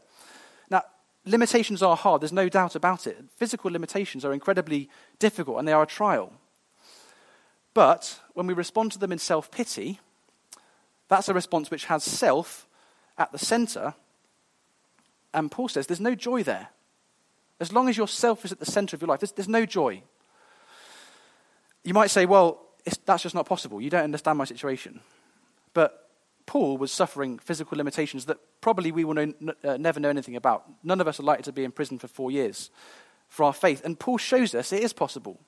Now, 0.71 0.83
limitations 1.25 1.83
are 1.83 1.97
hard, 1.97 2.23
there's 2.23 2.33
no 2.33 2.49
doubt 2.49 2.75
about 2.75 3.07
it. 3.07 3.19
Physical 3.37 3.71
limitations 3.71 4.25
are 4.25 4.33
incredibly 4.33 4.89
difficult 5.19 5.59
and 5.59 5.67
they 5.67 5.73
are 5.73 5.83
a 5.83 5.87
trial. 5.87 6.33
But 7.73 8.21
when 8.35 8.47
we 8.47 8.55
respond 8.55 8.93
to 8.93 8.99
them 8.99 9.13
in 9.13 9.19
self 9.19 9.51
pity, 9.51 10.01
that's 11.11 11.29
a 11.29 11.35
response 11.35 11.71
which 11.71 11.87
has 11.87 12.05
self 12.05 12.67
at 13.19 13.33
the 13.33 13.39
center. 13.39 13.95
And 15.35 15.51
Paul 15.51 15.69
says 15.69 15.87
there's 15.87 16.01
no 16.01 16.15
joy 16.15 16.45
there. 16.45 16.69
As 17.59 17.73
long 17.73 17.89
as 17.89 17.97
yourself 17.97 18.45
is 18.45 18.53
at 18.53 18.61
the 18.61 18.65
center 18.65 18.97
of 18.97 19.03
your 19.03 19.09
life, 19.09 19.21
there's, 19.21 19.33
there's 19.33 19.49
no 19.49 19.67
joy. 19.67 20.03
You 21.85 21.95
might 21.95 22.11
say, 22.11 22.27
well, 22.27 22.63
that's 23.05 23.25
just 23.25 23.35
not 23.35 23.45
possible. 23.45 23.81
You 23.83 23.91
don't 23.91 24.05
understand 24.05 24.39
my 24.39 24.45
situation. 24.45 25.01
But 25.75 26.09
Paul 26.47 26.79
was 26.79 26.93
suffering 26.93 27.39
physical 27.39 27.77
limitations 27.77 28.27
that 28.27 28.39
probably 28.61 28.93
we 28.93 29.05
will 29.05 29.15
know, 29.15 29.35
uh, 29.65 29.77
never 29.77 30.01
know 30.01 30.11
anything 30.11 30.37
about. 30.37 30.65
None 30.85 31.01
of 31.01 31.09
us 31.09 31.19
are 31.19 31.25
likely 31.25 31.43
to 31.45 31.53
be 31.53 31.65
in 31.65 31.73
prison 31.73 31.99
for 31.99 32.09
four 32.09 32.31
years 32.31 32.71
for 33.29 33.45
our 33.45 33.53
faith. 33.53 33.85
And 33.85 33.99
Paul 33.99 34.19
shows 34.19 34.55
us 34.55 34.73
it 34.73 34.83
is 34.83 34.93
possible 34.93 35.41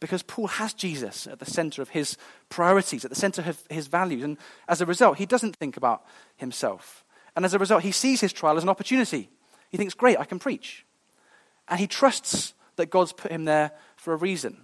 because 0.00 0.22
Paul 0.22 0.46
has 0.46 0.72
Jesus 0.72 1.26
at 1.26 1.38
the 1.38 1.46
center 1.46 1.82
of 1.82 1.90
his 1.90 2.16
priorities, 2.48 3.04
at 3.04 3.10
the 3.10 3.16
center 3.16 3.42
of 3.42 3.62
his 3.68 3.86
values. 3.86 4.24
And 4.24 4.38
as 4.66 4.80
a 4.80 4.86
result, 4.86 5.18
he 5.18 5.26
doesn't 5.26 5.56
think 5.56 5.76
about 5.76 6.04
himself. 6.36 7.04
And 7.36 7.44
as 7.44 7.54
a 7.54 7.58
result, 7.58 7.82
he 7.82 7.92
sees 7.92 8.20
his 8.20 8.32
trial 8.32 8.56
as 8.56 8.62
an 8.62 8.68
opportunity. 8.70 9.30
He 9.70 9.76
thinks, 9.76 9.94
great, 9.94 10.18
I 10.18 10.24
can 10.24 10.38
preach. 10.38 10.84
And 11.68 11.78
he 11.78 11.86
trusts 11.86 12.54
that 12.76 12.90
God's 12.90 13.12
put 13.12 13.30
him 13.30 13.44
there 13.44 13.72
for 13.96 14.14
a 14.14 14.16
reason. 14.16 14.62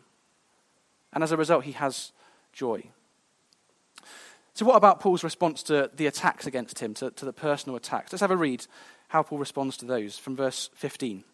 And 1.13 1.23
as 1.23 1.33
a 1.33 1.37
result, 1.37 1.65
he 1.65 1.73
has 1.73 2.13
joy. 2.53 2.91
So, 4.55 4.65
what 4.65 4.77
about 4.77 5.01
Paul's 5.01 5.23
response 5.23 5.63
to 5.65 5.91
the 5.95 6.07
attacks 6.07 6.47
against 6.47 6.79
him, 6.79 6.95
to, 6.95 7.11
to 7.11 7.25
the 7.27 7.33
personal 7.33 7.77
attacks? 7.77 8.11
Let's 8.11 8.23
have 8.23 8.31
a 8.31 8.37
read 8.37 8.67
how 9.09 9.23
Paul 9.23 9.39
responds 9.39 9.77
to 9.79 9.85
those 9.85 10.19
from 10.19 10.35
verse 10.35 10.71
15. 10.75 11.25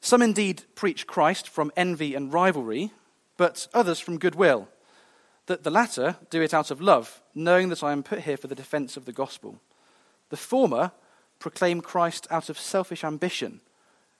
Some 0.00 0.22
indeed 0.22 0.64
preach 0.74 1.06
Christ 1.06 1.48
from 1.48 1.72
envy 1.76 2.14
and 2.14 2.32
rivalry, 2.32 2.92
but 3.36 3.68
others 3.74 4.00
from 4.00 4.18
goodwill. 4.18 4.68
That 5.46 5.62
the 5.64 5.70
latter 5.70 6.16
do 6.30 6.42
it 6.42 6.54
out 6.54 6.70
of 6.70 6.80
love, 6.80 7.22
knowing 7.34 7.68
that 7.70 7.82
I 7.82 7.92
am 7.92 8.02
put 8.02 8.20
here 8.20 8.36
for 8.36 8.46
the 8.46 8.54
defense 8.54 8.96
of 8.96 9.04
the 9.04 9.12
gospel. 9.12 9.60
The 10.28 10.36
former 10.36 10.92
proclaim 11.38 11.80
Christ 11.80 12.26
out 12.30 12.48
of 12.48 12.58
selfish 12.58 13.04
ambition, 13.04 13.60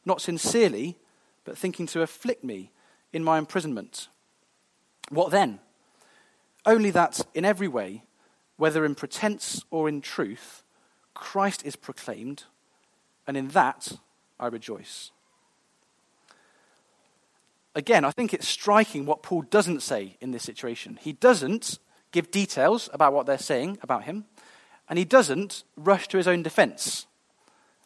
not 0.05 0.21
sincerely, 0.21 0.97
but 1.45 1.59
thinking 1.59 1.87
to 1.89 2.03
afflict 2.03 2.45
me 2.45 2.71
in 3.13 3.25
my 3.25 3.39
imprisonment. 3.39 4.09
What 5.11 5.31
then? 5.31 5.61
Only 6.67 6.91
that 6.91 7.21
in 7.35 7.45
every 7.45 7.69
way, 7.69 8.05
whether 8.57 8.85
in 8.85 8.95
pretense 8.95 9.65
or 9.71 9.89
in 9.89 10.01
truth, 10.01 10.63
Christ 11.15 11.65
is 11.65 11.77
proclaimed, 11.77 12.45
and 13.27 13.37
in 13.37 13.49
that 13.49 13.93
I 14.39 14.47
rejoice. 14.47 15.11
Again, 17.75 18.05
I 18.05 18.11
think 18.11 18.35
it's 18.35 18.49
striking 18.49 19.07
what 19.07 19.23
Paul 19.23 19.43
doesn't 19.43 19.83
say 19.83 20.17
in 20.21 20.31
this 20.31 20.43
situation. 20.43 20.99
He 21.01 21.13
doesn't 21.13 21.79
give 22.13 22.31
details 22.31 22.89
about 22.93 23.13
what 23.13 23.27
they're 23.27 23.39
saying 23.39 23.79
about 23.83 24.05
him, 24.05 24.25
and 24.89 24.99
he 24.99 25.05
doesn't 25.05 25.65
rush 25.77 26.09
to 26.09 26.17
his 26.17 26.27
own 26.27 26.43
defense. 26.43 27.07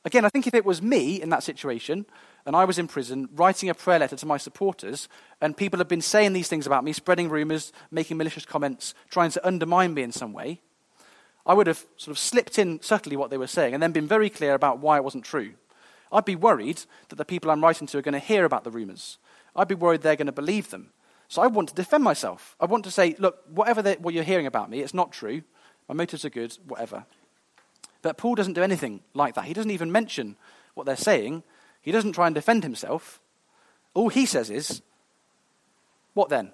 Again, 0.05 0.25
I 0.25 0.29
think 0.29 0.47
if 0.47 0.55
it 0.55 0.65
was 0.65 0.83
me 0.83 1.21
in 1.21 1.31
that 1.31 1.43
situation, 1.43 2.07
and 2.45 2.57
I 2.57 2.65
was 2.65 2.79
in 2.79 2.89
prison 2.89 3.29
writing 3.35 3.69
a 3.69 3.75
prayer 3.75 3.99
letter 3.99 4.17
to 4.17 4.27
my 4.27 4.37
supporters, 4.37 5.09
and 5.41 5.57
people 5.57 5.79
had 5.79 5.89
been 5.89 6.01
saying 6.01 6.33
these 6.33 6.49
things 6.49 6.67
about 6.67 6.85
me, 6.85 6.93
spreading 6.93 7.29
rumors, 7.29 7.73
making 7.91 8.17
malicious 8.17 8.45
comments, 8.45 8.95
trying 9.11 9.31
to 9.31 9.47
undermine 9.47 9.95
me 9.95 10.03
in 10.03 10.13
some 10.13 10.33
way, 10.33 10.61
I 11.45 11.55
would 11.55 11.67
have 11.67 11.85
sort 11.97 12.13
of 12.13 12.19
slipped 12.19 12.59
in 12.59 12.81
subtly 12.83 13.17
what 13.17 13.31
they 13.31 13.39
were 13.39 13.47
saying 13.47 13.75
and 13.75 13.83
then 13.83 13.93
been 13.93 14.07
very 14.07 14.31
clear 14.31 14.55
about 14.55 14.79
why 14.79 14.97
it 14.97 15.05
wasn't 15.05 15.25
true. 15.25 15.55
I'd 16.13 16.25
be 16.25 16.37
worried 16.37 16.83
that 17.09 17.17
the 17.17 17.25
people 17.25 17.51
I'm 17.51 17.63
writing 17.63 17.87
to 17.89 17.99
are 17.99 18.03
going 18.03 18.13
to 18.13 18.19
hear 18.19 18.45
about 18.45 18.65
the 18.65 18.71
rumors 18.71 19.19
I'd 19.55 19.69
be 19.69 19.75
worried 19.75 20.03
they're 20.03 20.17
going 20.17 20.27
to 20.27 20.33
believe 20.33 20.71
them. 20.71 20.91
So 21.29 21.43
I 21.43 21.47
want 21.47 21.71
to 21.71 21.75
defend 21.75 22.05
myself. 22.05 22.57
I 22.61 22.67
want 22.67 22.85
to 22.85 22.91
say, 22.91 23.17
look, 23.19 23.43
whatever 23.49 23.83
what 23.95 24.15
you're 24.15 24.23
hearing 24.23 24.47
about 24.47 24.71
me, 24.71 24.81
it's 24.81 24.95
not 24.95 25.13
true. 25.13 25.43
My 25.89 25.95
motives 25.95 26.25
are 26.25 26.31
good, 26.31 26.57
whatever. 26.67 27.05
But 28.03 28.17
Paul 28.17 28.35
doesn't 28.35 28.55
do 28.55 28.63
anything 28.63 29.01
like 29.15 29.35
that. 29.35 29.45
He 29.45 29.55
doesn't 29.55 29.71
even 29.71 29.93
mention 29.93 30.37
what 30.75 30.85
they're 30.87 30.97
saying. 30.97 31.43
He 31.81 31.93
doesn't 31.93 32.13
try 32.13 32.27
and 32.27 32.35
defend 32.35 32.63
himself. 32.63 33.21
All 33.95 34.09
he 34.09 34.27
says 34.27 34.51
is, 34.51 34.83
what 36.15 36.29
then? 36.29 36.53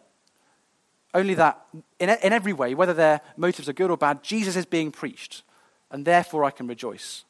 Only 1.14 1.34
that 1.34 1.64
in, 1.98 2.10
in 2.10 2.32
every 2.32 2.52
way, 2.52 2.74
whether 2.74 2.94
their 2.94 3.20
motives 3.36 3.68
are 3.68 3.72
good 3.72 3.90
or 3.90 3.96
bad, 3.96 4.22
Jesus 4.22 4.56
is 4.56 4.66
being 4.66 4.92
preached, 4.92 5.42
and 5.90 6.04
therefore 6.04 6.44
I 6.44 6.50
can 6.50 6.66
rejoice. 6.66 7.24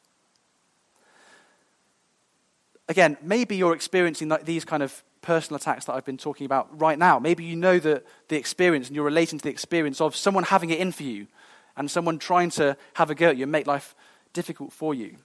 Again, 2.87 3.17
maybe 3.21 3.55
you're 3.55 3.75
experiencing 3.75 4.31
these 4.43 4.65
kind 4.65 4.83
of 4.83 5.03
personal 5.21 5.57
attacks 5.57 5.85
that 5.85 5.93
I've 5.93 6.05
been 6.05 6.17
talking 6.17 6.45
about 6.45 6.79
right 6.79 6.97
now. 6.97 7.19
Maybe 7.19 7.43
you 7.43 7.55
know 7.55 7.79
the, 7.79 8.03
the 8.27 8.37
experience 8.37 8.87
and 8.87 8.95
you're 8.95 9.05
relating 9.05 9.39
to 9.39 9.43
the 9.43 9.49
experience 9.49 10.01
of 10.01 10.15
someone 10.15 10.43
having 10.43 10.69
it 10.69 10.79
in 10.79 10.91
for 10.91 11.03
you 11.03 11.27
and 11.75 11.89
someone 11.89 12.19
trying 12.19 12.49
to 12.51 12.77
have 12.93 13.09
a 13.09 13.15
go 13.15 13.29
at 13.29 13.37
you 13.37 13.43
and 13.43 13.51
make 13.51 13.67
life 13.67 13.95
difficult 14.33 14.73
for 14.73 14.93
you. 14.93 15.17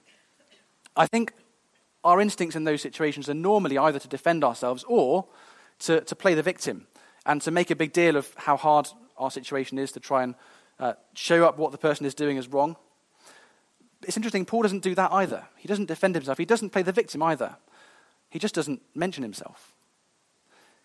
I 0.95 1.07
think 1.07 1.33
our 2.03 2.21
instincts 2.21 2.55
in 2.55 2.63
those 2.63 2.81
situations 2.81 3.29
are 3.29 3.33
normally 3.33 3.77
either 3.77 3.99
to 3.99 4.07
defend 4.07 4.43
ourselves 4.43 4.85
or 4.87 5.25
to, 5.79 6.01
to 6.01 6.15
play 6.15 6.33
the 6.33 6.43
victim 6.43 6.87
and 7.25 7.41
to 7.41 7.51
make 7.51 7.71
a 7.71 7.75
big 7.75 7.91
deal 7.91 8.15
of 8.15 8.31
how 8.35 8.55
hard 8.55 8.87
our 9.17 9.31
situation 9.31 9.77
is 9.77 9.91
to 9.93 9.99
try 9.99 10.23
and 10.23 10.35
uh, 10.79 10.93
show 11.13 11.45
up 11.45 11.57
what 11.57 11.71
the 11.71 11.77
person 11.77 12.05
is 12.05 12.13
doing 12.13 12.37
as 12.37 12.47
wrong. 12.47 12.75
It's 14.03 14.17
interesting, 14.17 14.45
Paul 14.45 14.61
doesn't 14.61 14.83
do 14.83 14.93
that 14.95 15.11
either. 15.11 15.45
He 15.57 15.67
doesn't 15.67 15.85
defend 15.85 16.15
himself, 16.15 16.37
he 16.37 16.45
doesn't 16.45 16.69
play 16.69 16.83
the 16.83 16.91
victim 16.91 17.23
either. 17.23 17.55
He 18.29 18.39
just 18.39 18.55
doesn't 18.55 18.81
mention 18.93 19.23
himself. 19.23 19.74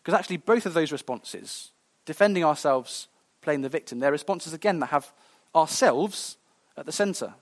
Because 0.02 0.18
actually, 0.18 0.38
both 0.38 0.66
of 0.66 0.74
those 0.74 0.92
responses, 0.92 1.72
defending 2.06 2.44
ourselves, 2.44 3.08
playing 3.42 3.62
the 3.62 3.68
victim, 3.68 3.98
they're 3.98 4.12
responses 4.12 4.52
again 4.52 4.80
that 4.80 4.86
have 4.86 5.12
ourselves 5.54 6.36
at 6.76 6.86
the 6.86 6.92
center. 6.92 7.34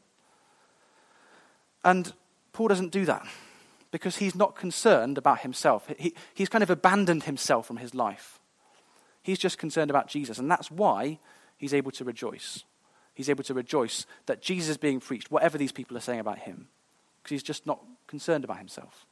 And 1.84 2.12
Paul 2.52 2.68
doesn't 2.68 2.92
do 2.92 3.04
that 3.04 3.26
because 3.90 4.16
he's 4.16 4.34
not 4.34 4.56
concerned 4.56 5.16
about 5.16 5.40
himself. 5.40 5.88
He, 5.98 6.14
he's 6.34 6.48
kind 6.48 6.62
of 6.62 6.70
abandoned 6.70 7.24
himself 7.24 7.66
from 7.66 7.76
his 7.78 7.94
life. 7.94 8.38
He's 9.22 9.38
just 9.38 9.58
concerned 9.58 9.90
about 9.90 10.08
Jesus, 10.08 10.38
and 10.38 10.50
that's 10.50 10.70
why 10.70 11.18
he's 11.56 11.74
able 11.74 11.90
to 11.92 12.04
rejoice. 12.04 12.64
He's 13.14 13.28
able 13.28 13.44
to 13.44 13.54
rejoice 13.54 14.06
that 14.26 14.42
Jesus 14.42 14.70
is 14.70 14.76
being 14.76 15.00
preached, 15.00 15.30
whatever 15.30 15.58
these 15.58 15.72
people 15.72 15.96
are 15.96 16.00
saying 16.00 16.20
about 16.20 16.38
him, 16.38 16.68
because 17.22 17.30
he's 17.30 17.42
just 17.42 17.66
not 17.66 17.80
concerned 18.06 18.44
about 18.44 18.58
himself. 18.58 19.06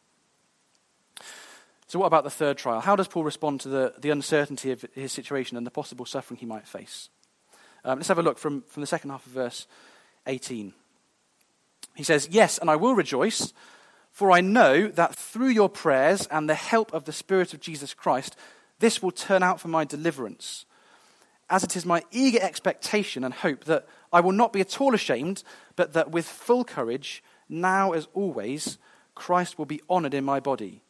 So, 1.89 2.01
what 2.01 2.07
about 2.07 2.25
the 2.25 2.31
third 2.31 2.59
trial? 2.59 2.81
How 2.81 2.97
does 2.97 3.07
Paul 3.07 3.23
respond 3.23 3.61
to 3.61 3.69
the, 3.69 3.95
the 3.99 4.11
uncertainty 4.11 4.73
of 4.73 4.85
his 4.95 5.13
situation 5.13 5.57
and 5.57 5.67
the 5.67 5.71
possible 5.71 6.05
suffering 6.05 6.39
he 6.39 6.47
might 6.47 6.67
face? 6.67 7.11
Um, 7.85 7.99
let's 7.99 8.09
have 8.09 8.19
a 8.19 8.23
look 8.23 8.39
from, 8.39 8.63
from 8.63 8.81
the 8.81 8.87
second 8.87 9.11
half 9.11 9.25
of 9.25 9.33
verse 9.33 9.69
18. 10.27 10.73
He 11.95 12.03
says, 12.03 12.29
Yes, 12.31 12.59
and 12.59 12.69
I 12.69 12.77
will 12.77 12.95
rejoice, 12.95 13.53
for 14.11 14.33
I 14.33 14.41
know 14.41 14.89
that 14.89 15.15
through 15.15 15.51
your 15.51 15.69
prayers 15.69 16.27
and 16.27 16.49
the 16.49 16.55
help 16.55 16.93
of 16.93 17.05
the 17.05 17.13
Spirit 17.13 17.55
of 17.55 17.61
Jesus 17.61 17.95
Christ, 17.95 18.37
this 18.81 19.01
will 19.01 19.13
turn 19.13 19.45
out 19.45 19.61
for 19.61 19.69
my 19.69 19.85
deliverance. 19.85 20.65
As 21.49 21.63
it 21.63 21.77
is 21.77 21.87
my 21.87 22.03
eager 22.11 22.41
expectation 22.43 23.23
and 23.23 23.33
hope 23.33 23.65
that 23.65 23.87
I 24.13 24.21
will 24.21 24.33
not 24.33 24.53
be 24.53 24.61
at 24.61 24.81
all 24.81 24.95
ashamed, 24.95 25.45
but 25.77 25.93
that 25.93 26.11
with 26.11 26.27
full 26.27 26.65
courage, 26.65 27.23
now 27.49 27.93
as 27.93 28.09
always, 28.13 28.79
Christ 29.15 29.57
will 29.57 29.67
be 29.67 29.81
honored 29.89 30.15
in 30.15 30.25
my 30.25 30.41
body, 30.41 30.83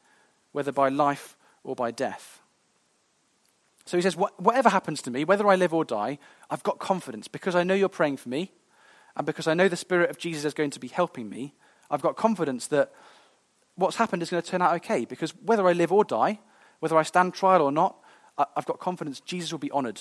whether 0.57 0.73
by 0.73 0.89
life 0.89 1.37
or 1.65 1.75
by 1.77 1.91
death. 1.91 2.41
So 3.85 3.99
he 3.99 4.03
says, 4.03 4.17
Whatever 4.17 4.71
happens 4.71 5.03
to 5.03 5.11
me, 5.11 5.23
whether 5.23 5.47
I 5.47 5.55
live 5.55 5.75
or 5.75 5.85
die, 5.85 6.19
I've 6.49 6.63
got 6.63 6.79
confidence 6.79 7.29
because 7.29 7.55
I 7.55 7.63
know 7.63 7.75
you're 7.75 7.91
praying 7.91 8.17
for 8.17 8.31
me 8.31 8.53
and 9.17 9.27
because 9.27 9.47
I 9.47 9.53
know 9.53 9.69
the 9.69 9.77
Spirit 9.77 10.09
of 10.09 10.17
Jesus 10.17 10.47
is 10.47 10.55
going 10.55 10.71
to 10.71 10.81
be 10.81 10.89
helping 10.89 11.29
me. 11.29 11.53
I've 11.91 12.01
got 12.01 12.17
confidence 12.17 12.69
that 12.69 12.91
what's 13.75 13.97
happened 13.97 14.23
is 14.23 14.31
going 14.31 14.43
to 14.43 14.51
turn 14.51 14.63
out 14.63 14.73
okay 14.77 15.05
because 15.05 15.33
whether 15.45 15.69
I 15.69 15.75
live 15.75 15.93
or 15.93 16.05
die, 16.05 16.41
whether 16.81 16.97
I 16.97 17.03
stand 17.03 17.35
trial 17.35 17.61
or 17.61 17.71
not, 17.71 17.99
I've 18.39 18.65
got 18.65 18.79
confidence 18.79 19.21
Jesus 19.21 19.53
will 19.53 19.59
be 19.59 19.71
honored. 19.73 20.01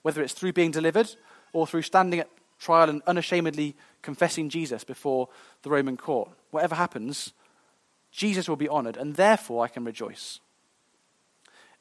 Whether 0.00 0.22
it's 0.22 0.32
through 0.32 0.54
being 0.54 0.70
delivered 0.70 1.14
or 1.52 1.66
through 1.66 1.82
standing 1.82 2.20
at 2.20 2.30
trial 2.58 2.88
and 2.88 3.02
unashamedly 3.06 3.76
confessing 4.00 4.48
Jesus 4.48 4.84
before 4.84 5.28
the 5.60 5.68
Roman 5.68 5.98
court. 5.98 6.30
Whatever 6.50 6.76
happens, 6.76 7.34
Jesus 8.12 8.48
will 8.48 8.56
be 8.56 8.68
honored, 8.68 8.96
and 8.96 9.16
therefore 9.16 9.64
I 9.64 9.68
can 9.68 9.84
rejoice. 9.84 10.38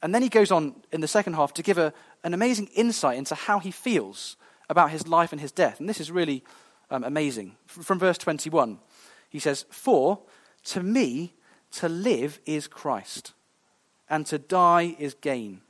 And 0.01 0.15
then 0.15 0.23
he 0.23 0.29
goes 0.29 0.51
on 0.51 0.75
in 0.91 1.01
the 1.01 1.07
second 1.07 1.33
half 1.33 1.53
to 1.53 1.61
give 1.61 1.77
a, 1.77 1.93
an 2.23 2.33
amazing 2.33 2.67
insight 2.67 3.17
into 3.17 3.35
how 3.35 3.59
he 3.59 3.69
feels 3.69 4.37
about 4.69 4.89
his 4.89 5.07
life 5.07 5.31
and 5.31 5.41
his 5.41 5.51
death. 5.51 5.79
And 5.79 5.87
this 5.87 5.99
is 5.99 6.09
really 6.09 6.43
um, 6.89 7.03
amazing. 7.03 7.57
From 7.67 7.99
verse 7.99 8.17
21, 8.17 8.79
he 9.29 9.37
says, 9.37 9.65
For 9.69 10.19
to 10.65 10.81
me, 10.81 11.33
to 11.73 11.89
live 11.89 12.39
is 12.45 12.67
Christ, 12.67 13.33
and 14.09 14.25
to 14.27 14.39
die 14.39 14.95
is 14.97 15.13
gain. 15.13 15.61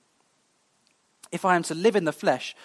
If 1.31 1.43
I 1.43 1.55
am 1.55 1.63
to 1.63 1.75
live 1.75 1.95
in 1.95 2.05
the 2.05 2.13
flesh, 2.13 2.55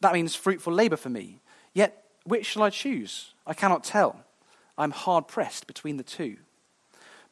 that 0.00 0.12
means 0.12 0.34
fruitful 0.34 0.72
labor 0.72 0.96
for 0.96 1.08
me. 1.08 1.40
Yet, 1.72 2.04
which 2.24 2.46
shall 2.46 2.62
I 2.62 2.70
choose? 2.70 3.34
I 3.46 3.54
cannot 3.54 3.84
tell. 3.84 4.24
I'm 4.76 4.90
hard 4.90 5.28
pressed 5.28 5.66
between 5.66 5.96
the 5.96 6.02
two. 6.02 6.36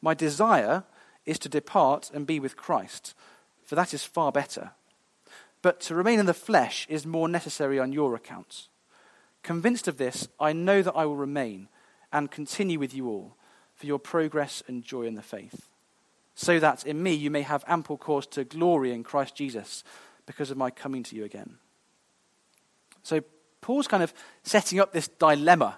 My 0.01 0.13
desire 0.13 0.83
is 1.25 1.39
to 1.39 1.49
depart 1.49 2.11
and 2.13 2.25
be 2.25 2.39
with 2.39 2.55
Christ 2.55 3.13
for 3.67 3.75
that 3.75 3.93
is 3.93 4.05
far 4.05 4.31
better. 4.31 4.71
But 5.61 5.81
to 5.81 5.95
remain 5.95 6.19
in 6.19 6.25
the 6.25 6.33
flesh 6.33 6.87
is 6.89 7.05
more 7.05 7.27
necessary 7.27 7.77
on 7.77 7.91
your 7.91 8.15
account. 8.15 8.69
Convinced 9.43 9.89
of 9.89 9.97
this, 9.97 10.29
I 10.39 10.53
know 10.53 10.81
that 10.81 10.95
I 10.95 11.05
will 11.05 11.17
remain 11.17 11.67
and 12.13 12.31
continue 12.31 12.79
with 12.79 12.93
you 12.93 13.09
all 13.09 13.35
for 13.75 13.85
your 13.85 13.99
progress 13.99 14.63
and 14.67 14.83
joy 14.83 15.03
in 15.03 15.15
the 15.15 15.21
faith, 15.21 15.67
so 16.33 16.59
that 16.59 16.85
in 16.85 17.03
me 17.03 17.13
you 17.13 17.29
may 17.29 17.41
have 17.41 17.65
ample 17.67 17.97
cause 17.97 18.25
to 18.27 18.45
glory 18.45 18.93
in 18.93 19.03
Christ 19.03 19.35
Jesus 19.35 19.83
because 20.25 20.49
of 20.49 20.55
my 20.55 20.71
coming 20.71 21.03
to 21.03 21.15
you 21.15 21.25
again. 21.25 21.57
So 23.03 23.21
Paul's 23.59 23.87
kind 23.87 24.01
of 24.01 24.13
setting 24.43 24.79
up 24.79 24.93
this 24.93 25.09
dilemma. 25.09 25.77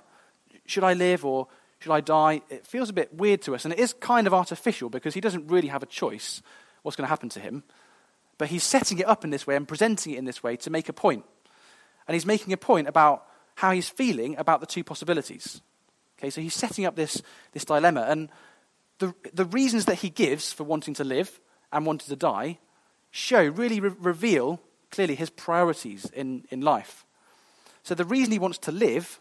Should 0.68 0.84
I 0.84 0.94
live 0.94 1.26
or 1.26 1.48
should 1.80 1.92
I 1.92 2.02
die? 2.02 2.42
It 2.50 2.68
feels 2.68 2.90
a 2.90 2.94
bit 2.94 3.14
weird 3.14 3.42
to 3.44 3.56
us, 3.56 3.66
and 3.66 3.74
it 3.74 3.80
is 3.80 3.94
kind 3.94 4.28
of 4.28 4.34
artificial 4.34 4.90
because 4.90 5.14
he 5.14 5.22
doesn't 5.22 5.48
really 5.48 5.70
have 5.70 5.84
a 5.84 5.88
choice 5.88 6.42
what's 6.82 6.96
going 6.96 7.06
to 7.06 7.10
happen 7.10 7.30
to 7.30 7.40
him. 7.40 7.64
But 8.38 8.50
he's 8.50 8.64
setting 8.64 9.00
it 9.00 9.08
up 9.08 9.24
in 9.24 9.30
this 9.30 9.46
way 9.46 9.56
and 9.56 9.68
presenting 9.68 10.14
it 10.14 10.18
in 10.18 10.26
this 10.26 10.44
way 10.44 10.56
to 10.58 10.70
make 10.70 10.90
a 10.90 10.94
point. 10.94 11.26
And 12.08 12.16
he's 12.16 12.26
making 12.26 12.54
a 12.54 12.58
point 12.58 12.88
about 12.88 13.26
how 13.56 13.72
he's 13.72 13.90
feeling 13.90 14.38
about 14.38 14.62
the 14.62 14.66
two 14.66 14.84
possibilities. 14.84 15.62
Okay, 16.18 16.30
so 16.30 16.42
he's 16.42 16.56
setting 16.56 16.86
up 16.86 16.96
this, 16.96 17.22
this 17.52 17.66
dilemma. 17.66 18.06
And 18.08 18.30
the, 19.00 19.14
the 19.34 19.46
reasons 19.46 19.86
that 19.86 19.96
he 19.96 20.10
gives 20.10 20.52
for 20.52 20.64
wanting 20.64 20.94
to 20.96 21.04
live 21.04 21.40
and 21.72 21.86
wanting 21.86 22.08
to 22.10 22.16
die 22.16 22.60
show, 23.12 23.44
really 23.44 23.80
re- 23.80 23.92
reveal 24.00 24.62
clearly 24.92 25.16
his 25.16 25.30
priorities 25.30 26.06
in, 26.14 26.46
in 26.50 26.62
life. 26.62 27.06
So 27.84 27.96
the 27.96 28.06
reason 28.06 28.32
he 28.32 28.40
wants 28.40 28.58
to 28.60 28.72
live 28.72 29.20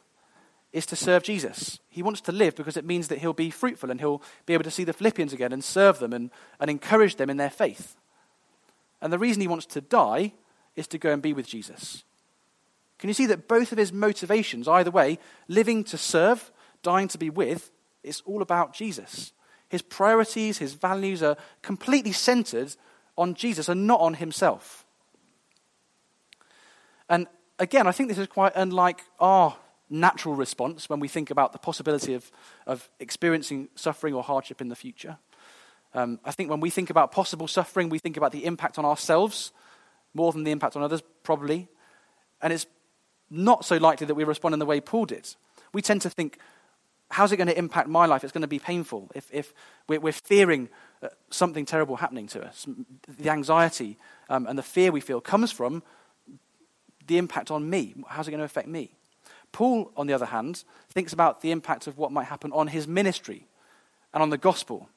is 0.73 0.87
to 0.87 0.97
serve 0.97 1.23
Jesus. 1.23 1.79
He 1.89 2.03
wants 2.03 2.21
to 2.23 2.33
live 2.33 2.55
because 2.55 2.77
it 2.77 2.85
means 2.85 3.09
that 3.09 3.19
he'll 3.19 3.33
be 3.33 3.51
fruitful 3.51 3.91
and 3.91 4.01
he'll 4.01 4.23
be 4.47 4.55
able 4.55 4.65
to 4.65 4.71
see 4.71 4.85
the 4.85 4.93
Philippians 4.93 5.33
again 5.33 5.53
and 5.53 5.65
serve 5.65 5.99
them 5.99 6.13
and, 6.13 6.31
and 6.61 6.71
encourage 6.71 7.17
them 7.17 7.31
in 7.31 7.39
their 7.39 7.51
faith. 7.51 7.97
And 9.01 9.13
the 9.13 9.19
reason 9.19 9.41
he 9.41 9.49
wants 9.49 9.67
to 9.67 9.81
die 9.81 10.35
is 10.77 10.87
to 10.89 10.99
go 10.99 11.13
and 11.13 11.23
be 11.23 11.33
with 11.33 11.47
Jesus. 11.47 12.05
Can 12.99 13.09
you 13.09 13.15
see 13.15 13.27
that 13.27 13.49
both 13.49 13.73
of 13.73 13.79
his 13.79 13.93
motivations, 13.93 14.69
either 14.69 14.91
way, 14.91 15.19
living 15.47 15.85
to 15.85 15.97
serve, 15.97 16.51
dying 16.83 17.09
to 17.09 17.19
be 17.19 17.31
with, 17.31 17.71
it's 18.03 18.23
all 18.23 18.43
about 18.43 18.75
Jesus. 18.75 19.33
His 19.69 19.83
priorities, 19.83 20.59
his 20.59 20.75
values 20.75 21.23
are 21.23 21.37
completely 21.63 22.13
centered 22.13 22.75
on 23.17 23.35
Jesus 23.35 23.69
and 23.69 23.87
not 23.87 24.01
on 24.01 24.15
himself. 24.15 24.85
And 27.09 27.27
again, 27.59 27.87
I 27.87 27.93
think 27.93 28.09
this 28.09 28.19
is 28.19 28.27
quite 28.27 28.53
unlike 28.55 29.01
our 29.21 29.57
natural 29.91 30.35
response 30.35 30.89
when 30.89 31.01
we 31.01 31.09
think 31.09 31.31
about 31.31 31.53
the 31.53 31.59
possibility 31.59 32.15
of, 32.15 32.31
of 32.67 32.89
experiencing 33.01 33.69
suffering 33.75 34.15
or 34.15 34.23
hardship 34.23 34.61
in 34.61 34.69
the 34.69 34.77
future. 34.77 35.19
Um, 35.95 36.21
I 36.25 36.33
think 36.33 36.51
when 36.51 36.61
we 36.61 36.71
think 36.71 36.91
about 36.91 37.13
possible 37.13 37.49
suffering, 37.49 37.89
we 37.89 37.99
think 37.99 38.17
about 38.17 38.33
the 38.33 38.45
impact 38.45 38.79
on 38.79 38.85
ourselves 38.85 39.53
more 40.15 40.33
than 40.33 40.45
the 40.45 40.51
impact 40.51 40.77
on 40.77 40.83
others, 40.83 41.03
probably. 41.23 41.69
And 42.43 42.53
it's 42.53 42.67
not 43.31 43.65
so 43.65 43.77
likely 43.77 44.07
that 44.07 44.15
we 44.15 44.25
respond 44.25 44.53
in 44.53 44.59
the 44.59 44.67
way 44.67 44.81
Paul 44.81 45.07
did. 45.07 45.35
We 45.73 45.83
tend 45.83 46.03
to 46.03 46.11
think, 46.11 46.39
how's 47.11 47.33
it 47.33 47.37
going 47.37 47.49
to 47.49 47.59
impact 47.59 47.89
my 47.89 48.07
life? 48.07 48.25
It's 48.25 48.33
going 48.33 48.43
to 48.43 48.49
be 48.49 48.59
painful. 48.59 49.11
If, 49.15 49.29
if 49.33 49.55
we're, 49.87 50.01
we're 50.01 50.13
fearing 50.13 50.69
uh, 51.03 51.09
something 51.31 51.65
terrible 51.65 51.97
happening 51.97 52.27
to 52.29 52.45
us, 52.45 52.67
the 53.07 53.31
anxiety 53.31 53.99
um, 54.29 54.47
and 54.47 54.59
the 54.59 54.63
fear 54.63 54.93
we 54.93 55.01
feel 55.01 55.21
comes 55.21 55.53
from 55.53 55.83
the 57.07 57.19
impact 57.19 57.51
on 57.51 57.69
me. 57.69 57.95
How's 58.09 58.29
it 58.29 58.31
going 58.31 58.39
to 58.39 58.45
affect 58.45 58.69
me? 58.69 58.98
Paul, 59.53 59.91
on 59.97 60.07
the 60.07 60.13
other 60.13 60.27
hand, 60.27 60.65
thinks 60.91 61.13
about 61.13 61.41
the 61.41 61.51
impact 61.51 61.87
of 61.87 61.99
what 61.99 62.13
might 62.13 62.27
happen 62.27 62.53
on 62.53 62.69
his 62.69 62.87
ministry 62.87 63.47
and 64.13 64.23
on 64.23 64.31
the 64.31 64.39
gospel. 64.39 64.89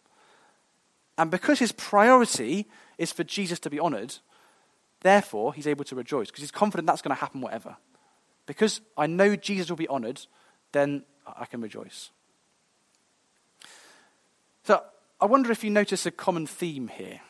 And 1.18 1.32
because 1.32 1.60
his 1.60 1.72
priority 1.72 2.68
is 2.98 3.12
for 3.12 3.24
Jesus 3.24 3.60
to 3.60 3.70
be 3.70 3.80
honored, 3.80 4.16
therefore 5.02 5.54
he's 5.54 5.68
able 5.68 5.86
to 5.86 5.96
rejoice 5.96 6.28
because 6.28 6.42
he's 6.42 6.52
confident 6.52 6.88
that's 6.88 7.02
going 7.02 7.16
to 7.16 7.20
happen 7.20 7.42
whatever. 7.42 7.78
Because 8.46 8.82
I 8.98 9.08
know 9.08 9.36
Jesus 9.36 9.70
will 9.70 9.78
be 9.78 9.88
honored, 9.88 10.26
then 10.72 11.04
I 11.26 11.46
can 11.46 11.62
rejoice. 11.62 12.10
So 14.64 14.84
I 15.20 15.26
wonder 15.26 15.52
if 15.52 15.64
you 15.64 15.70
notice 15.70 16.06
a 16.06 16.12
common 16.12 16.48
theme 16.48 16.88
here. 16.88 17.22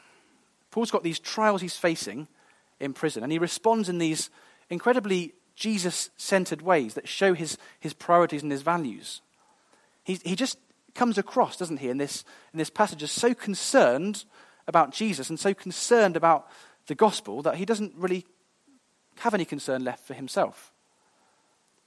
Paul's 0.71 0.91
got 0.91 1.03
these 1.03 1.19
trials 1.19 1.61
he's 1.61 1.75
facing 1.75 2.27
in 2.79 2.93
prison, 2.93 3.23
and 3.23 3.31
he 3.31 3.39
responds 3.39 3.89
in 3.89 3.97
these 3.97 4.29
incredibly 4.69 5.33
Jesus 5.55 6.09
centered 6.17 6.61
ways 6.61 6.93
that 6.93 7.07
show 7.07 7.33
his, 7.33 7.57
his 7.79 7.93
priorities 7.93 8.43
and 8.43 8.51
his 8.51 8.61
values. 8.61 9.21
He, 10.03 10.19
he 10.23 10.35
just 10.35 10.57
comes 10.95 11.17
across, 11.17 11.57
doesn't 11.57 11.77
he, 11.77 11.89
in 11.89 11.97
this, 11.97 12.23
in 12.53 12.57
this 12.57 12.69
passage, 12.69 13.03
as 13.03 13.11
so 13.11 13.33
concerned 13.33 14.25
about 14.67 14.91
Jesus 14.91 15.29
and 15.29 15.39
so 15.39 15.53
concerned 15.53 16.15
about 16.15 16.47
the 16.87 16.95
gospel 16.95 17.41
that 17.43 17.55
he 17.55 17.65
doesn't 17.65 17.93
really 17.95 18.25
have 19.19 19.33
any 19.33 19.45
concern 19.45 19.83
left 19.83 20.05
for 20.05 20.13
himself. 20.13 20.73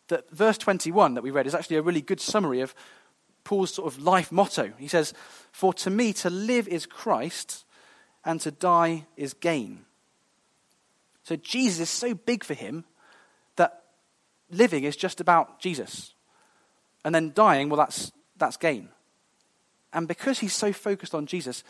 That 0.09 0.31
verse 0.31 0.59
21 0.59 1.15
that 1.15 1.23
we 1.23 1.31
read 1.31 1.47
is 1.47 1.55
actually 1.55 1.77
a 1.77 1.83
really 1.83 2.03
good 2.03 2.21
summary 2.21 2.61
of 2.61 2.75
Paul's 3.43 3.75
sort 3.75 3.93
of 3.93 4.03
life 4.03 4.31
motto. 4.31 4.73
He 4.79 4.89
says, 4.89 5.15
For 5.53 5.73
to 5.75 5.91
me 5.91 6.13
to 6.15 6.31
live 6.31 6.69
is 6.69 6.87
Christ, 6.87 7.65
and 8.25 8.41
to 8.41 8.51
die 8.51 9.07
is 9.17 9.35
gain. 9.35 9.85
So 11.25 11.37
Jesus 11.37 11.81
is 11.81 11.91
so 11.91 12.15
big 12.15 12.45
for 12.45 12.55
him 12.55 12.85
living 14.57 14.85
is 14.85 14.97
just 14.97 15.21
about 15.21 15.61
Jesus. 15.61 16.15
And 17.05 17.15
then 17.15 17.33
dying, 17.35 17.69
well, 17.69 17.79
that's, 17.79 18.13
that's 18.37 18.57
gain. 18.57 18.89
And 19.93 20.09
because 20.09 20.39
he's 20.39 20.55
so 20.55 20.73
focused 20.73 21.15
on 21.15 21.27
Jesus, 21.27 21.63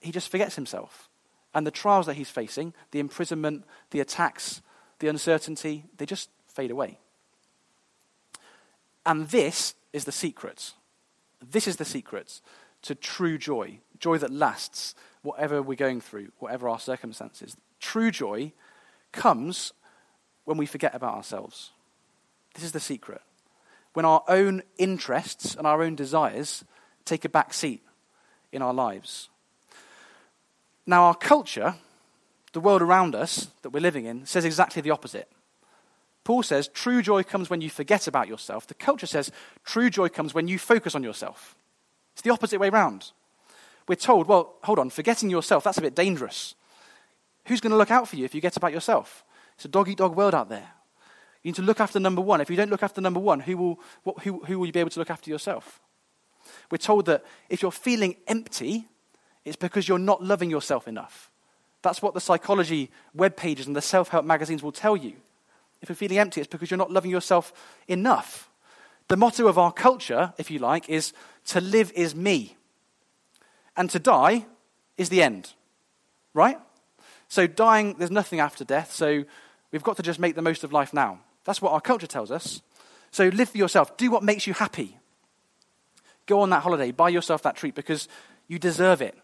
he 0.00 0.12
just 0.12 0.30
forgets 0.30 0.54
himself. 0.54 1.08
And 1.54 1.66
the 1.66 1.70
trials 1.70 2.06
that 2.06 2.14
he's 2.14 2.30
facing, 2.30 2.74
the 2.90 3.00
imprisonment, 3.00 3.64
the 3.90 4.00
attacks, 4.00 4.60
the 4.98 5.08
uncertainty, 5.08 5.84
they 5.96 6.06
just 6.06 6.30
fade 6.48 6.70
away. 6.70 6.98
And 9.06 9.28
this 9.28 9.74
is 9.92 10.04
the 10.04 10.12
secret. 10.12 10.72
This 11.42 11.66
is 11.68 11.76
the 11.76 11.84
secret 11.84 12.40
to 12.82 12.94
true 12.94 13.38
joy, 13.38 13.78
joy 13.98 14.18
that 14.18 14.30
lasts, 14.30 14.94
whatever 15.22 15.62
we're 15.62 15.74
going 15.74 16.00
through, 16.00 16.30
whatever 16.38 16.68
our 16.68 16.78
circumstances. 16.78 17.56
True 17.80 18.10
joy 18.10 18.52
comes 19.12 19.72
when 20.44 20.56
we 20.56 20.66
forget 20.66 20.94
about 20.94 21.14
ourselves. 21.14 21.70
This 22.54 22.64
is 22.64 22.72
the 22.72 22.80
secret. 22.80 23.20
When 23.92 24.04
our 24.04 24.22
own 24.28 24.62
interests 24.78 25.54
and 25.54 25.66
our 25.66 25.82
own 25.82 25.94
desires 25.94 26.64
take 27.04 27.24
a 27.24 27.28
back 27.28 27.52
seat 27.52 27.82
in 28.52 28.62
our 28.62 28.74
lives. 28.74 29.28
Now, 30.86 31.04
our 31.04 31.14
culture, 31.14 31.76
the 32.52 32.60
world 32.60 32.82
around 32.82 33.14
us 33.14 33.48
that 33.62 33.70
we're 33.70 33.80
living 33.80 34.04
in, 34.04 34.26
says 34.26 34.44
exactly 34.44 34.82
the 34.82 34.90
opposite. 34.90 35.28
Paul 36.24 36.42
says 36.42 36.68
true 36.68 37.02
joy 37.02 37.22
comes 37.22 37.50
when 37.50 37.60
you 37.60 37.68
forget 37.70 38.06
about 38.06 38.28
yourself. 38.28 38.66
The 38.66 38.74
culture 38.74 39.06
says 39.06 39.30
true 39.64 39.90
joy 39.90 40.08
comes 40.08 40.34
when 40.34 40.48
you 40.48 40.58
focus 40.58 40.94
on 40.94 41.02
yourself. 41.02 41.54
It's 42.14 42.22
the 42.22 42.30
opposite 42.30 42.60
way 42.60 42.70
round. 42.70 43.12
We're 43.86 43.96
told, 43.96 44.26
well, 44.26 44.54
hold 44.62 44.78
on, 44.78 44.88
forgetting 44.88 45.28
yourself, 45.28 45.64
that's 45.64 45.78
a 45.78 45.82
bit 45.82 45.94
dangerous. 45.94 46.54
Who's 47.46 47.60
going 47.60 47.72
to 47.72 47.76
look 47.76 47.90
out 47.90 48.08
for 48.08 48.16
you 48.16 48.24
if 48.24 48.34
you 48.34 48.40
get 48.40 48.56
about 48.56 48.72
yourself? 48.72 49.24
It's 49.56 49.66
a 49.66 49.68
dog 49.68 49.88
eat 49.88 49.98
dog 49.98 50.16
world 50.16 50.34
out 50.34 50.48
there. 50.48 50.70
You 51.44 51.50
need 51.50 51.56
to 51.56 51.62
look 51.62 51.78
after 51.78 52.00
number 52.00 52.22
one. 52.22 52.40
If 52.40 52.48
you 52.48 52.56
don't 52.56 52.70
look 52.70 52.82
after 52.82 53.02
number 53.02 53.20
one, 53.20 53.40
who 53.40 53.56
will, 53.58 53.80
what, 54.02 54.22
who, 54.22 54.42
who 54.44 54.58
will 54.58 54.66
you 54.66 54.72
be 54.72 54.80
able 54.80 54.90
to 54.90 54.98
look 54.98 55.10
after 55.10 55.30
yourself? 55.30 55.80
We're 56.70 56.78
told 56.78 57.04
that 57.06 57.22
if 57.50 57.60
you're 57.60 57.70
feeling 57.70 58.16
empty, 58.26 58.86
it's 59.44 59.56
because 59.56 59.86
you're 59.86 59.98
not 59.98 60.24
loving 60.24 60.50
yourself 60.50 60.88
enough. 60.88 61.30
That's 61.82 62.00
what 62.00 62.14
the 62.14 62.20
psychology 62.20 62.90
web 63.14 63.36
pages 63.36 63.66
and 63.66 63.76
the 63.76 63.82
self 63.82 64.08
help 64.08 64.24
magazines 64.24 64.62
will 64.62 64.72
tell 64.72 64.96
you. 64.96 65.12
If 65.82 65.90
you're 65.90 65.96
feeling 65.96 66.18
empty, 66.18 66.40
it's 66.40 66.48
because 66.48 66.70
you're 66.70 66.78
not 66.78 66.90
loving 66.90 67.10
yourself 67.10 67.52
enough. 67.88 68.48
The 69.08 69.18
motto 69.18 69.46
of 69.46 69.58
our 69.58 69.70
culture, 69.70 70.32
if 70.38 70.50
you 70.50 70.58
like, 70.58 70.88
is 70.88 71.12
to 71.48 71.60
live 71.60 71.92
is 71.94 72.14
me, 72.14 72.56
and 73.76 73.90
to 73.90 73.98
die 73.98 74.46
is 74.96 75.10
the 75.10 75.22
end. 75.22 75.52
Right? 76.32 76.58
So, 77.28 77.46
dying, 77.46 77.96
there's 77.98 78.10
nothing 78.10 78.40
after 78.40 78.64
death, 78.64 78.92
so 78.92 79.24
we've 79.72 79.82
got 79.82 79.96
to 79.96 80.02
just 80.02 80.18
make 80.18 80.36
the 80.36 80.42
most 80.42 80.64
of 80.64 80.72
life 80.72 80.94
now. 80.94 81.20
That's 81.44 81.62
what 81.62 81.72
our 81.72 81.80
culture 81.80 82.06
tells 82.06 82.30
us. 82.30 82.62
So, 83.10 83.28
live 83.28 83.50
for 83.50 83.58
yourself. 83.58 83.96
Do 83.96 84.10
what 84.10 84.22
makes 84.22 84.46
you 84.46 84.54
happy. 84.54 84.98
Go 86.26 86.40
on 86.40 86.50
that 86.50 86.62
holiday, 86.62 86.90
buy 86.90 87.10
yourself 87.10 87.42
that 87.42 87.56
treat 87.56 87.74
because 87.74 88.08
you 88.48 88.58
deserve 88.58 89.02
it. 89.02 89.16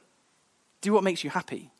Do 0.80 0.92
what 0.92 1.04
makes 1.04 1.24
you 1.24 1.30
happy. 1.30 1.70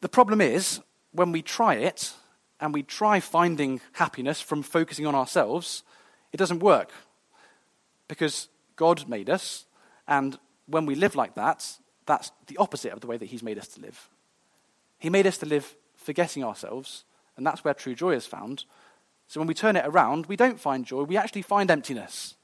The 0.00 0.08
problem 0.08 0.40
is, 0.40 0.80
when 1.12 1.32
we 1.32 1.42
try 1.42 1.74
it 1.74 2.12
and 2.60 2.74
we 2.74 2.82
try 2.82 3.20
finding 3.20 3.80
happiness 3.92 4.40
from 4.40 4.62
focusing 4.62 5.06
on 5.06 5.14
ourselves, 5.14 5.82
it 6.32 6.36
doesn't 6.36 6.60
work. 6.60 6.90
Because 8.08 8.48
God 8.76 9.08
made 9.08 9.30
us, 9.30 9.66
and 10.06 10.38
when 10.66 10.86
we 10.86 10.94
live 10.94 11.14
like 11.14 11.34
that, 11.34 11.78
that's 12.06 12.32
the 12.46 12.56
opposite 12.58 12.92
of 12.92 13.00
the 13.00 13.06
way 13.06 13.16
that 13.16 13.26
He's 13.26 13.42
made 13.42 13.58
us 13.58 13.68
to 13.68 13.80
live. 13.80 14.08
He 14.98 15.10
made 15.10 15.26
us 15.26 15.38
to 15.38 15.46
live 15.46 15.74
forgetting 15.96 16.44
ourselves, 16.44 17.04
and 17.36 17.46
that's 17.46 17.64
where 17.64 17.74
true 17.74 17.94
joy 17.94 18.12
is 18.12 18.26
found. 18.26 18.64
So 19.26 19.40
when 19.40 19.46
we 19.46 19.54
turn 19.54 19.76
it 19.76 19.84
around, 19.86 20.26
we 20.26 20.36
don't 20.36 20.60
find 20.60 20.84
joy, 20.84 21.02
we 21.02 21.16
actually 21.16 21.42
find 21.42 21.70
emptiness. 21.70 22.34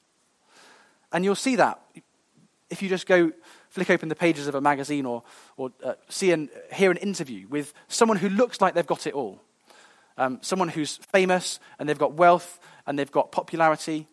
And 1.11 1.23
you'll 1.23 1.35
see 1.35 1.55
that 1.57 1.79
if 2.69 2.81
you 2.81 2.89
just 2.89 3.05
go 3.05 3.31
flick 3.69 3.89
open 3.89 4.09
the 4.09 4.15
pages 4.15 4.47
of 4.47 4.55
a 4.55 4.61
magazine 4.61 5.05
or, 5.05 5.23
or 5.57 5.71
uh, 5.83 5.93
see 6.09 6.31
and 6.31 6.49
hear 6.73 6.89
an 6.89 6.97
interview 6.97 7.47
with 7.49 7.73
someone 7.87 8.17
who 8.17 8.29
looks 8.29 8.61
like 8.61 8.73
they've 8.73 8.87
got 8.87 9.05
it 9.05 9.13
all. 9.13 9.39
Um, 10.17 10.39
someone 10.41 10.69
who's 10.69 10.97
famous 10.97 11.59
and 11.79 11.87
they've 11.87 11.97
got 11.97 12.13
wealth 12.13 12.59
and 12.85 12.97
they've 12.97 13.11
got 13.11 13.31
popularity. 13.31 14.07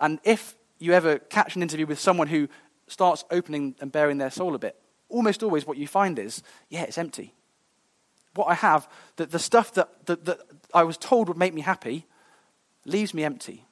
And 0.00 0.20
if 0.24 0.56
you 0.78 0.92
ever 0.92 1.18
catch 1.18 1.56
an 1.56 1.62
interview 1.62 1.86
with 1.86 1.98
someone 1.98 2.28
who 2.28 2.48
starts 2.86 3.24
opening 3.30 3.74
and 3.80 3.90
baring 3.90 4.18
their 4.18 4.30
soul 4.30 4.54
a 4.54 4.58
bit, 4.58 4.76
almost 5.08 5.42
always 5.42 5.66
what 5.66 5.78
you 5.78 5.86
find 5.86 6.18
is, 6.18 6.42
yeah, 6.68 6.82
it's 6.82 6.98
empty. 6.98 7.34
What 8.38 8.48
I 8.48 8.54
have, 8.54 8.88
that 9.16 9.32
the 9.32 9.40
stuff 9.40 9.74
that, 9.74 10.06
that, 10.06 10.24
that 10.26 10.38
I 10.72 10.84
was 10.84 10.96
told 10.96 11.26
would 11.26 11.36
make 11.36 11.52
me 11.52 11.60
happy, 11.60 12.06
leaves 12.84 13.12
me 13.12 13.24
empty. 13.24 13.64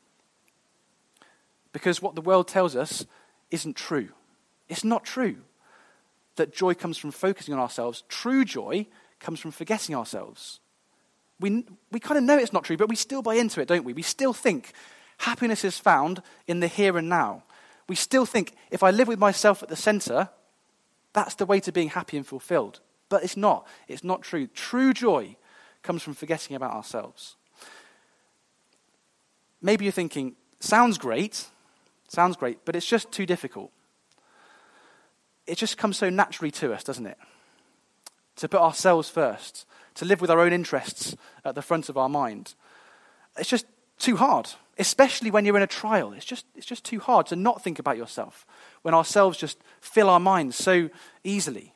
Because 1.73 2.03
what 2.03 2.17
the 2.17 2.21
world 2.21 2.49
tells 2.49 2.75
us 2.75 3.07
isn't 3.53 3.77
true. 3.77 4.09
It's 4.69 4.83
not 4.83 5.05
true 5.05 5.37
that 6.35 6.53
joy 6.53 6.75
comes 6.75 6.99
from 6.99 7.13
focusing 7.13 7.55
on 7.55 7.61
ourselves. 7.61 8.03
True 8.09 8.45
joy 8.45 8.89
comes 9.21 9.39
from 9.39 9.53
forgetting 9.53 9.95
ourselves. 9.95 10.59
We, 11.39 11.65
we 11.93 12.01
kind 12.01 12.19
of 12.19 12.25
know 12.25 12.37
it's 12.37 12.53
not 12.53 12.65
true, 12.65 12.77
but 12.77 12.89
we 12.89 12.97
still 12.97 13.23
buy 13.23 13.37
into 13.37 13.61
it, 13.61 13.69
don't 13.69 13.85
we? 13.85 13.93
We 13.93 14.03
still 14.03 14.33
think 14.33 14.73
happiness 15.19 15.65
is 15.65 15.79
found 15.79 16.23
in 16.49 16.59
the 16.59 16.67
here 16.67 16.99
and 16.99 17.09
now. 17.09 17.45
We 17.89 17.95
still 17.95 18.27
think 18.27 18.55
if 18.73 18.83
I 18.83 18.91
live 18.91 19.07
with 19.07 19.21
myself 19.21 19.63
at 19.63 19.69
the 19.69 19.77
center, 19.77 20.29
that's 21.13 21.37
the 21.37 21.47
way 21.47 21.61
to 21.61 21.71
being 21.71 21.91
happy 21.91 22.17
and 22.17 22.27
fulfilled. 22.27 22.81
But 23.09 23.23
it's 23.23 23.37
not. 23.37 23.67
It's 23.89 24.05
not 24.05 24.23
true. 24.23 24.47
True 24.49 24.93
joy 24.93 25.37
comes 25.83 26.03
from 26.03 26.15
forgetting 26.15 26.57
about 26.57 26.73
ourselves. 26.73 27.37
Maybe 29.63 29.85
you're 29.85 29.93
thinking, 29.93 30.35
sounds 30.61 30.99
great, 30.99 31.47
sounds 32.09 32.37
great, 32.37 32.65
but 32.65 32.77
it's 32.77 32.87
just 32.87 33.11
too 33.13 33.27
difficult 33.27 33.71
it 35.47 35.59
just 35.59 35.79
comes 35.79 35.97
so 35.97 36.11
naturally 36.11 36.51
to 36.51 36.73
us, 36.73 36.85
doesn't 36.85 37.07
it? 37.07 37.19
To 38.37 38.49
put 38.49 38.61
ourselves 38.61 39.09
first, 39.09 39.67
to 39.95 40.05
live 40.05 40.21
with 40.21 40.31
our 40.31 40.41
own 40.41 40.53
interests 40.53 41.17
at 41.45 41.55
the 41.55 41.63
front 41.63 41.89
of 41.89 41.97
our 41.97 42.09
mind. 42.09 42.55
It's 43.39 43.49
just 43.49 43.67
too 43.99 44.17
hard, 44.17 44.51
especially 44.79 45.31
when 45.31 45.45
you're 45.45 45.57
in 45.57 45.63
a 45.63 45.69
trial. 45.69 46.13
It's 46.13 46.25
just, 46.25 46.47
it's 46.55 46.67
just 46.67 46.85
too 46.85 47.01
hard 47.01 47.27
to 47.27 47.37
not 47.37 47.63
think 47.63 47.79
about 47.79 47.97
yourself 47.97 48.45
when 48.83 48.95
ourselves 48.95 49.39
just 49.39 49.59
fill 49.81 50.11
our 50.11 50.21
minds 50.21 50.57
so 50.57 50.91
easily. 51.25 51.73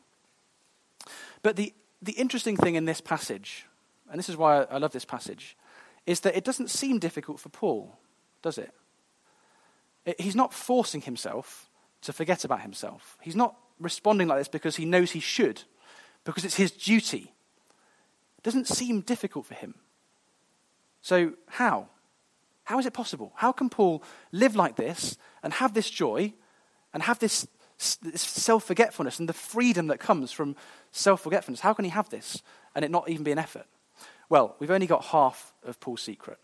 But 1.42 1.56
the, 1.56 1.72
the 2.02 2.12
interesting 2.12 2.56
thing 2.56 2.74
in 2.74 2.84
this 2.84 3.00
passage, 3.00 3.66
and 4.10 4.18
this 4.18 4.28
is 4.28 4.36
why 4.36 4.62
I 4.64 4.78
love 4.78 4.92
this 4.92 5.04
passage, 5.04 5.56
is 6.06 6.20
that 6.20 6.36
it 6.36 6.44
doesn't 6.44 6.70
seem 6.70 6.98
difficult 6.98 7.40
for 7.40 7.48
Paul, 7.48 7.98
does 8.42 8.58
it? 8.58 8.72
it 10.04 10.20
he's 10.20 10.36
not 10.36 10.52
forcing 10.52 11.02
himself 11.02 11.68
to 12.02 12.12
forget 12.12 12.44
about 12.44 12.62
himself. 12.62 13.18
He's 13.20 13.36
not 13.36 13.56
responding 13.78 14.28
like 14.28 14.38
this 14.38 14.48
because 14.48 14.76
he 14.76 14.84
knows 14.84 15.10
he 15.10 15.20
should, 15.20 15.62
because 16.24 16.44
it's 16.44 16.56
his 16.56 16.70
duty. 16.70 17.32
It 18.38 18.44
doesn't 18.44 18.68
seem 18.68 19.02
difficult 19.02 19.46
for 19.46 19.54
him. 19.54 19.74
So, 21.02 21.32
how? 21.48 21.88
How 22.64 22.78
is 22.78 22.86
it 22.86 22.92
possible? 22.92 23.32
How 23.34 23.52
can 23.52 23.68
Paul 23.68 24.02
live 24.32 24.54
like 24.54 24.76
this 24.76 25.16
and 25.42 25.52
have 25.54 25.74
this 25.74 25.90
joy 25.90 26.32
and 26.92 27.02
have 27.02 27.18
this, 27.18 27.46
this 28.02 28.22
self 28.22 28.64
forgetfulness 28.64 29.18
and 29.18 29.28
the 29.28 29.34
freedom 29.34 29.88
that 29.88 29.98
comes 29.98 30.30
from 30.30 30.56
self 30.92 31.22
forgetfulness? 31.22 31.60
How 31.60 31.72
can 31.72 31.84
he 31.84 31.90
have 31.90 32.08
this 32.10 32.42
and 32.74 32.84
it 32.84 32.90
not 32.90 33.08
even 33.08 33.24
be 33.24 33.32
an 33.32 33.38
effort? 33.38 33.66
Well, 34.28 34.56
we've 34.58 34.70
only 34.70 34.86
got 34.86 35.06
half 35.06 35.52
of 35.64 35.80
Paul's 35.80 36.02
secret. 36.02 36.38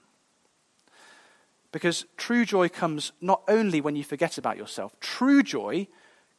Because 1.73 2.07
true 2.17 2.45
joy 2.45 2.69
comes 2.69 3.13
not 3.21 3.43
only 3.49 3.81
when 3.81 3.97
you 3.97 4.05
forget 4.05 4.39
about 4.39 4.57
yourself, 4.57 4.99
true 5.01 5.43
joy 5.43 5.87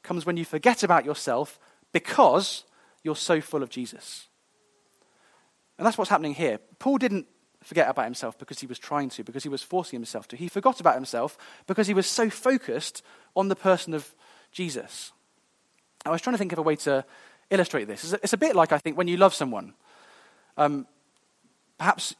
comes 0.03 0.25
when 0.25 0.37
you 0.37 0.45
forget 0.45 0.83
about 0.83 1.05
yourself 1.05 1.59
because 1.93 2.63
you're 3.03 3.15
so 3.15 3.39
full 3.39 3.63
of 3.63 3.69
Jesus. 3.69 4.27
And 5.77 5.85
that's 5.85 5.97
what's 5.97 6.09
happening 6.09 6.33
here. 6.33 6.59
Paul 6.79 6.97
didn't 6.97 7.27
forget 7.63 7.89
about 7.89 8.05
himself 8.05 8.37
because 8.37 8.59
he 8.59 8.67
was 8.67 8.79
trying 8.79 9.09
to, 9.09 9.23
because 9.23 9.43
he 9.43 9.49
was 9.49 9.61
forcing 9.61 9.97
himself 9.97 10.27
to. 10.29 10.35
He 10.35 10.47
forgot 10.47 10.79
about 10.79 10.95
himself 10.95 11.37
because 11.67 11.87
he 11.87 11.93
was 11.93 12.07
so 12.07 12.29
focused 12.29 13.03
on 13.35 13.47
the 13.47 13.55
person 13.55 13.93
of 13.93 14.15
Jesus. 14.51 15.11
I 16.05 16.09
was 16.09 16.21
trying 16.21 16.33
to 16.33 16.37
think 16.37 16.53
of 16.53 16.59
a 16.59 16.63
way 16.63 16.77
to 16.77 17.05
illustrate 17.49 17.85
this. 17.85 18.13
It's 18.13 18.33
a, 18.33 18.37
bit 18.37 18.55
like, 18.55 18.71
I 18.71 18.77
think, 18.77 18.97
when 18.97 19.07
you 19.07 19.17
love 19.17 19.33
someone. 19.33 19.73
Um, 20.57 20.87
perhaps 21.77 22.15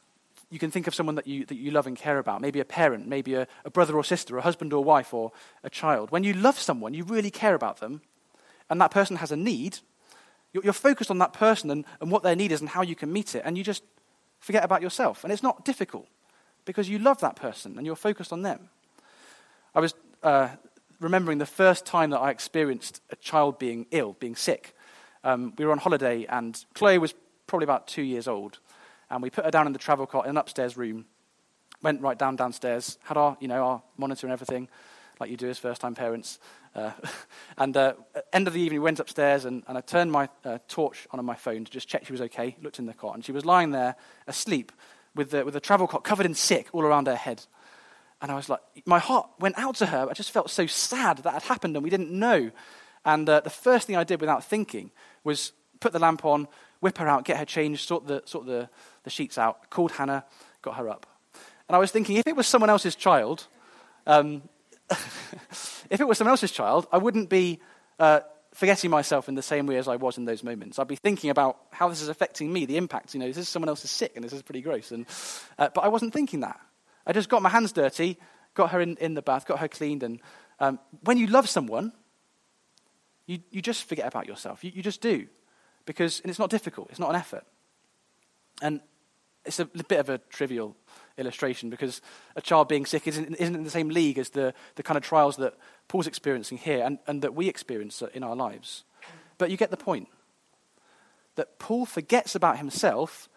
you 0.50 0.58
can 0.58 0.70
think 0.70 0.86
of 0.86 0.94
someone 0.94 1.16
that 1.16 1.26
you, 1.26 1.44
that 1.46 1.56
you 1.56 1.70
love 1.70 1.86
and 1.86 1.96
care 1.96 2.18
about, 2.18 2.40
maybe 2.40 2.60
a 2.60 2.64
parent, 2.64 3.06
maybe 3.06 3.34
a, 3.34 3.46
a 3.64 3.70
brother 3.70 3.96
or 3.96 4.04
sister, 4.04 4.38
a 4.38 4.42
husband 4.42 4.72
or 4.72 4.82
wife, 4.82 5.12
or 5.12 5.32
a 5.62 5.70
child. 5.70 6.10
When 6.10 6.24
you 6.24 6.32
love 6.32 6.58
someone, 6.58 6.94
you 6.94 7.04
really 7.04 7.30
care 7.30 7.54
about 7.54 7.80
them, 7.80 8.00
and 8.70 8.80
that 8.80 8.90
person 8.90 9.16
has 9.16 9.32
a 9.32 9.36
need, 9.36 9.78
you're, 10.52 10.64
you're 10.64 10.72
focused 10.72 11.10
on 11.10 11.18
that 11.18 11.32
person 11.32 11.70
and, 11.70 11.84
and 12.00 12.10
what 12.10 12.22
their 12.22 12.36
need 12.36 12.52
is 12.52 12.60
and 12.60 12.70
how 12.70 12.82
you 12.82 12.94
can 12.94 13.12
meet 13.12 13.34
it, 13.34 13.42
and 13.44 13.58
you 13.58 13.64
just 13.64 13.82
forget 14.40 14.64
about 14.64 14.82
yourself. 14.82 15.24
And 15.24 15.32
it's 15.32 15.42
not 15.42 15.64
difficult 15.64 16.06
because 16.64 16.88
you 16.88 16.98
love 16.98 17.20
that 17.20 17.36
person 17.36 17.76
and 17.76 17.86
you're 17.86 17.96
focused 17.96 18.32
on 18.32 18.42
them. 18.42 18.68
I 19.74 19.80
was 19.80 19.94
uh, 20.22 20.48
remembering 21.00 21.38
the 21.38 21.46
first 21.46 21.84
time 21.86 22.10
that 22.10 22.20
I 22.20 22.30
experienced 22.30 23.00
a 23.10 23.16
child 23.16 23.58
being 23.58 23.86
ill, 23.90 24.16
being 24.18 24.36
sick. 24.36 24.74
Um, 25.28 25.52
we 25.58 25.64
were 25.64 25.72
on 25.72 25.78
holiday, 25.78 26.26
and 26.26 26.64
Chloe 26.74 26.98
was 26.98 27.14
probably 27.46 27.64
about 27.64 27.86
two 27.86 28.02
years 28.02 28.28
old 28.28 28.58
and 29.10 29.22
we 29.22 29.30
put 29.30 29.44
her 29.44 29.50
down 29.50 29.66
in 29.66 29.72
the 29.72 29.78
travel 29.78 30.06
cot 30.06 30.24
in 30.24 30.30
an 30.30 30.36
upstairs 30.36 30.76
room. 30.76 31.06
Went 31.82 32.00
right 32.02 32.18
down 32.18 32.36
downstairs, 32.36 32.98
had 33.04 33.16
our, 33.16 33.36
you 33.40 33.48
know, 33.48 33.62
our 33.62 33.82
monitor 33.96 34.26
and 34.26 34.32
everything, 34.32 34.68
like 35.20 35.30
you 35.30 35.36
do 35.36 35.48
as 35.48 35.58
first-time 35.58 35.94
parents. 35.94 36.38
Uh, 36.74 36.90
and 37.58 37.76
uh, 37.76 37.94
end 38.32 38.48
of 38.48 38.54
the 38.54 38.60
evening, 38.60 38.80
we 38.80 38.84
went 38.84 39.00
upstairs, 39.00 39.44
and, 39.44 39.62
and 39.68 39.78
I 39.78 39.80
turned 39.80 40.10
my 40.10 40.28
uh, 40.44 40.58
torch 40.68 41.06
on 41.12 41.18
on 41.18 41.24
my 41.24 41.36
phone 41.36 41.64
to 41.64 41.70
just 41.70 41.88
check 41.88 42.04
she 42.04 42.12
was 42.12 42.20
okay. 42.22 42.56
Looked 42.62 42.78
in 42.78 42.86
the 42.86 42.94
cot, 42.94 43.14
and 43.14 43.24
she 43.24 43.32
was 43.32 43.44
lying 43.44 43.70
there 43.70 43.94
asleep 44.26 44.72
with 45.14 45.30
the, 45.30 45.44
with 45.44 45.54
the 45.54 45.60
travel 45.60 45.86
cot 45.86 46.04
covered 46.04 46.26
in 46.26 46.34
sick 46.34 46.68
all 46.72 46.82
around 46.82 47.06
her 47.06 47.16
head. 47.16 47.44
And 48.20 48.32
I 48.32 48.34
was 48.34 48.48
like, 48.48 48.60
my 48.84 48.98
heart 48.98 49.28
went 49.38 49.56
out 49.56 49.76
to 49.76 49.86
her. 49.86 50.08
I 50.10 50.12
just 50.12 50.32
felt 50.32 50.50
so 50.50 50.66
sad 50.66 51.18
that 51.18 51.32
had 51.32 51.42
happened, 51.44 51.76
and 51.76 51.84
we 51.84 51.90
didn't 51.90 52.10
know. 52.10 52.50
And 53.08 53.26
uh, 53.26 53.40
the 53.40 53.48
first 53.48 53.86
thing 53.86 53.96
I 53.96 54.04
did 54.04 54.20
without 54.20 54.44
thinking 54.44 54.90
was 55.24 55.52
put 55.80 55.94
the 55.94 55.98
lamp 55.98 56.26
on, 56.26 56.46
whip 56.80 56.98
her 56.98 57.08
out, 57.08 57.24
get 57.24 57.38
her 57.38 57.46
changed, 57.46 57.88
sort 57.88 58.06
the, 58.06 58.22
sort 58.26 58.44
the, 58.44 58.68
the 59.04 59.08
sheets 59.08 59.38
out, 59.38 59.70
called 59.70 59.92
Hannah, 59.92 60.26
got 60.60 60.76
her 60.76 60.90
up. 60.90 61.06
And 61.68 61.74
I 61.74 61.78
was 61.78 61.90
thinking, 61.90 62.16
if 62.16 62.26
it 62.26 62.36
was 62.36 62.46
someone 62.46 62.68
else's 62.68 62.94
child, 62.94 63.46
um, 64.06 64.42
if 64.90 66.00
it 66.00 66.06
was 66.06 66.18
someone 66.18 66.32
else's 66.32 66.52
child, 66.52 66.86
I 66.92 66.98
wouldn't 66.98 67.30
be 67.30 67.60
uh, 67.98 68.20
forgetting 68.52 68.90
myself 68.90 69.26
in 69.26 69.36
the 69.36 69.42
same 69.42 69.66
way 69.66 69.78
as 69.78 69.88
I 69.88 69.96
was 69.96 70.18
in 70.18 70.26
those 70.26 70.44
moments. 70.44 70.78
I'd 70.78 70.86
be 70.86 70.96
thinking 70.96 71.30
about 71.30 71.56
how 71.70 71.88
this 71.88 72.02
is 72.02 72.08
affecting 72.08 72.52
me, 72.52 72.66
the 72.66 72.76
impact. 72.76 73.14
You 73.14 73.20
know, 73.20 73.26
this 73.26 73.38
is 73.38 73.48
someone 73.48 73.70
else 73.70 73.84
is 73.86 73.90
sick, 73.90 74.12
and 74.16 74.24
this 74.24 74.34
is 74.34 74.42
pretty 74.42 74.60
gross. 74.60 74.92
And, 74.92 75.06
uh, 75.58 75.70
but 75.74 75.82
I 75.82 75.88
wasn't 75.88 76.12
thinking 76.12 76.40
that. 76.40 76.60
I 77.06 77.14
just 77.14 77.30
got 77.30 77.40
my 77.40 77.48
hands 77.48 77.72
dirty, 77.72 78.18
got 78.52 78.72
her 78.72 78.82
in, 78.82 78.98
in 78.98 79.14
the 79.14 79.22
bath, 79.22 79.46
got 79.46 79.60
her 79.60 79.68
cleaned. 79.68 80.02
And 80.02 80.20
um, 80.60 80.78
when 81.04 81.16
you 81.16 81.26
love 81.26 81.48
someone, 81.48 81.94
you, 83.28 83.38
you 83.50 83.62
just 83.62 83.84
forget 83.84 84.06
about 84.06 84.26
yourself. 84.26 84.64
You, 84.64 84.72
you 84.74 84.82
just 84.82 85.00
do. 85.00 85.28
Because, 85.84 86.20
and 86.20 86.30
it's 86.30 86.38
not 86.38 86.50
difficult, 86.50 86.88
it's 86.90 86.98
not 86.98 87.10
an 87.10 87.16
effort. 87.16 87.44
And 88.60 88.80
it's 89.44 89.60
a 89.60 89.66
bit 89.66 90.00
of 90.00 90.08
a 90.08 90.18
trivial 90.18 90.76
illustration 91.16 91.70
because 91.70 92.02
a 92.36 92.40
child 92.40 92.68
being 92.68 92.84
sick 92.84 93.06
isn't, 93.06 93.34
isn't 93.34 93.54
in 93.54 93.64
the 93.64 93.70
same 93.70 93.88
league 93.88 94.18
as 94.18 94.30
the, 94.30 94.52
the 94.74 94.82
kind 94.82 94.96
of 94.96 95.02
trials 95.02 95.36
that 95.36 95.54
Paul's 95.86 96.06
experiencing 96.06 96.58
here 96.58 96.84
and, 96.84 96.98
and 97.06 97.22
that 97.22 97.34
we 97.34 97.48
experience 97.48 98.02
in 98.12 98.24
our 98.24 98.34
lives. 98.34 98.84
But 99.36 99.50
you 99.50 99.56
get 99.56 99.70
the 99.70 99.76
point. 99.76 100.08
That 101.36 101.58
Paul 101.58 101.86
forgets 101.86 102.34
about 102.34 102.58
himself 102.58 103.28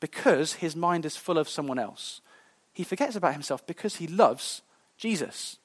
because 0.00 0.54
his 0.54 0.74
mind 0.74 1.04
is 1.04 1.16
full 1.16 1.38
of 1.38 1.48
someone 1.48 1.78
else. 1.78 2.20
He 2.72 2.84
forgets 2.84 3.16
about 3.16 3.32
himself 3.32 3.66
because 3.66 3.96
he 3.96 4.06
loves 4.06 4.62
Jesus, 4.98 5.58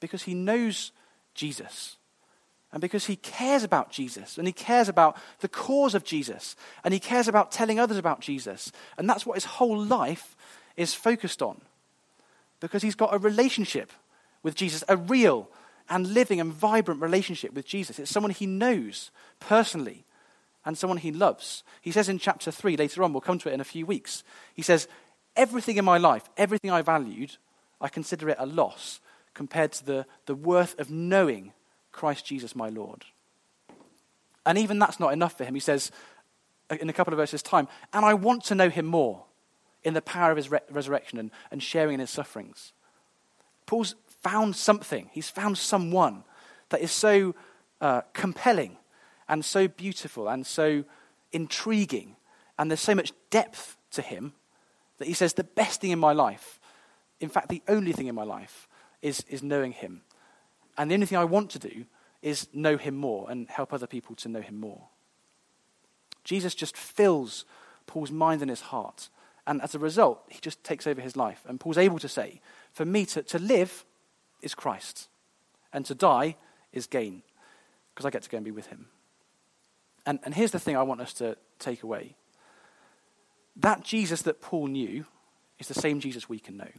because 0.00 0.24
he 0.24 0.34
knows 0.34 0.90
Jesus 1.34 1.96
and 2.74 2.80
because 2.80 3.06
he 3.06 3.14
cares 3.14 3.62
about 3.62 3.92
Jesus 3.92 4.36
and 4.36 4.48
he 4.48 4.52
cares 4.52 4.88
about 4.88 5.16
the 5.38 5.48
cause 5.48 5.94
of 5.94 6.02
Jesus 6.02 6.56
and 6.82 6.92
he 6.92 6.98
cares 6.98 7.28
about 7.28 7.52
telling 7.52 7.78
others 7.78 7.96
about 7.96 8.20
Jesus. 8.20 8.72
And 8.98 9.08
that's 9.08 9.24
what 9.24 9.36
his 9.36 9.44
whole 9.44 9.80
life 9.80 10.36
is 10.76 10.92
focused 10.92 11.40
on 11.40 11.60
because 12.58 12.82
he's 12.82 12.96
got 12.96 13.14
a 13.14 13.18
relationship 13.18 13.92
with 14.42 14.56
Jesus, 14.56 14.82
a 14.88 14.96
real 14.96 15.48
and 15.88 16.14
living 16.14 16.40
and 16.40 16.52
vibrant 16.52 17.00
relationship 17.00 17.54
with 17.54 17.64
Jesus. 17.64 18.00
It's 18.00 18.10
someone 18.10 18.32
he 18.32 18.46
knows 18.46 19.12
personally 19.38 20.04
and 20.64 20.76
someone 20.76 20.98
he 20.98 21.12
loves. 21.12 21.62
He 21.80 21.92
says 21.92 22.08
in 22.08 22.18
chapter 22.18 22.50
3, 22.50 22.76
later 22.76 23.04
on, 23.04 23.12
we'll 23.12 23.20
come 23.20 23.38
to 23.38 23.48
it 23.48 23.54
in 23.54 23.60
a 23.60 23.64
few 23.64 23.86
weeks, 23.86 24.24
he 24.52 24.62
says, 24.62 24.88
Everything 25.36 25.76
in 25.76 25.84
my 25.84 25.98
life, 25.98 26.28
everything 26.36 26.72
I 26.72 26.82
valued, 26.82 27.36
I 27.80 27.88
consider 27.88 28.30
it 28.30 28.36
a 28.40 28.46
loss 28.46 28.98
compared 29.32 29.70
to 29.72 29.84
the, 29.84 30.06
the 30.26 30.34
worth 30.34 30.78
of 30.80 30.90
knowing 30.90 31.52
Christ 31.94 32.26
Jesus 32.26 32.56
my 32.56 32.68
Lord. 32.68 33.04
And 34.44 34.58
even 34.58 34.78
that's 34.78 35.00
not 35.00 35.12
enough 35.12 35.38
for 35.38 35.44
him. 35.44 35.54
He 35.54 35.60
says 35.60 35.90
in 36.68 36.88
a 36.88 36.92
couple 36.92 37.14
of 37.14 37.18
verses' 37.18 37.42
time, 37.42 37.68
and 37.92 38.04
I 38.04 38.14
want 38.14 38.44
to 38.44 38.54
know 38.54 38.68
him 38.68 38.84
more 38.84 39.24
in 39.84 39.94
the 39.94 40.02
power 40.02 40.30
of 40.30 40.36
his 40.36 40.50
re- 40.50 40.60
resurrection 40.70 41.18
and, 41.18 41.30
and 41.50 41.62
sharing 41.62 41.94
in 41.94 42.00
his 42.00 42.10
sufferings. 42.10 42.72
Paul's 43.66 43.94
found 44.22 44.56
something, 44.56 45.08
he's 45.12 45.30
found 45.30 45.56
someone 45.56 46.24
that 46.70 46.80
is 46.80 46.90
so 46.90 47.34
uh, 47.80 48.00
compelling 48.12 48.76
and 49.28 49.44
so 49.44 49.68
beautiful 49.68 50.28
and 50.28 50.46
so 50.46 50.84
intriguing, 51.32 52.16
and 52.58 52.70
there's 52.70 52.80
so 52.80 52.94
much 52.94 53.12
depth 53.30 53.76
to 53.92 54.02
him 54.02 54.32
that 54.98 55.06
he 55.08 55.14
says, 55.14 55.34
The 55.34 55.44
best 55.44 55.80
thing 55.80 55.90
in 55.90 55.98
my 55.98 56.12
life, 56.12 56.58
in 57.20 57.28
fact, 57.28 57.48
the 57.50 57.62
only 57.68 57.92
thing 57.92 58.08
in 58.08 58.14
my 58.14 58.24
life, 58.24 58.68
is, 59.00 59.24
is 59.28 59.42
knowing 59.42 59.72
him 59.72 60.02
and 60.76 60.90
the 60.90 60.94
only 60.94 61.06
thing 61.06 61.18
I 61.18 61.24
want 61.24 61.50
to 61.50 61.58
do 61.58 61.84
is 62.22 62.48
know 62.52 62.76
him 62.76 62.96
more 62.96 63.30
and 63.30 63.48
help 63.48 63.72
other 63.72 63.86
people 63.86 64.16
to 64.16 64.28
know 64.28 64.40
him 64.40 64.58
more. 64.58 64.88
Jesus 66.24 66.54
just 66.54 66.76
fills 66.76 67.44
Paul's 67.86 68.10
mind 68.10 68.40
and 68.40 68.50
his 68.50 68.62
heart. 68.62 69.10
And 69.46 69.60
as 69.60 69.74
a 69.74 69.78
result, 69.78 70.24
he 70.28 70.40
just 70.40 70.64
takes 70.64 70.86
over 70.86 71.00
his 71.00 71.16
life. 71.16 71.42
And 71.46 71.60
Paul's 71.60 71.78
able 71.78 71.98
to 71.98 72.08
say, 72.08 72.40
For 72.72 72.84
me 72.84 73.04
to, 73.06 73.22
to 73.24 73.38
live 73.38 73.84
is 74.40 74.54
Christ, 74.54 75.08
and 75.72 75.84
to 75.86 75.94
die 75.94 76.36
is 76.72 76.86
gain, 76.86 77.22
because 77.94 78.06
I 78.06 78.10
get 78.10 78.22
to 78.22 78.30
go 78.30 78.38
and 78.38 78.44
be 78.44 78.50
with 78.50 78.66
him. 78.66 78.86
And, 80.06 80.18
and 80.24 80.34
here's 80.34 80.50
the 80.50 80.58
thing 80.58 80.76
I 80.76 80.82
want 80.82 81.00
us 81.00 81.12
to 81.14 81.36
take 81.58 81.82
away 81.82 82.16
that 83.56 83.84
Jesus 83.84 84.22
that 84.22 84.40
Paul 84.40 84.66
knew 84.66 85.06
is 85.60 85.68
the 85.68 85.74
same 85.74 86.00
Jesus 86.00 86.28
we 86.28 86.40
can 86.40 86.56
know. 86.56 86.70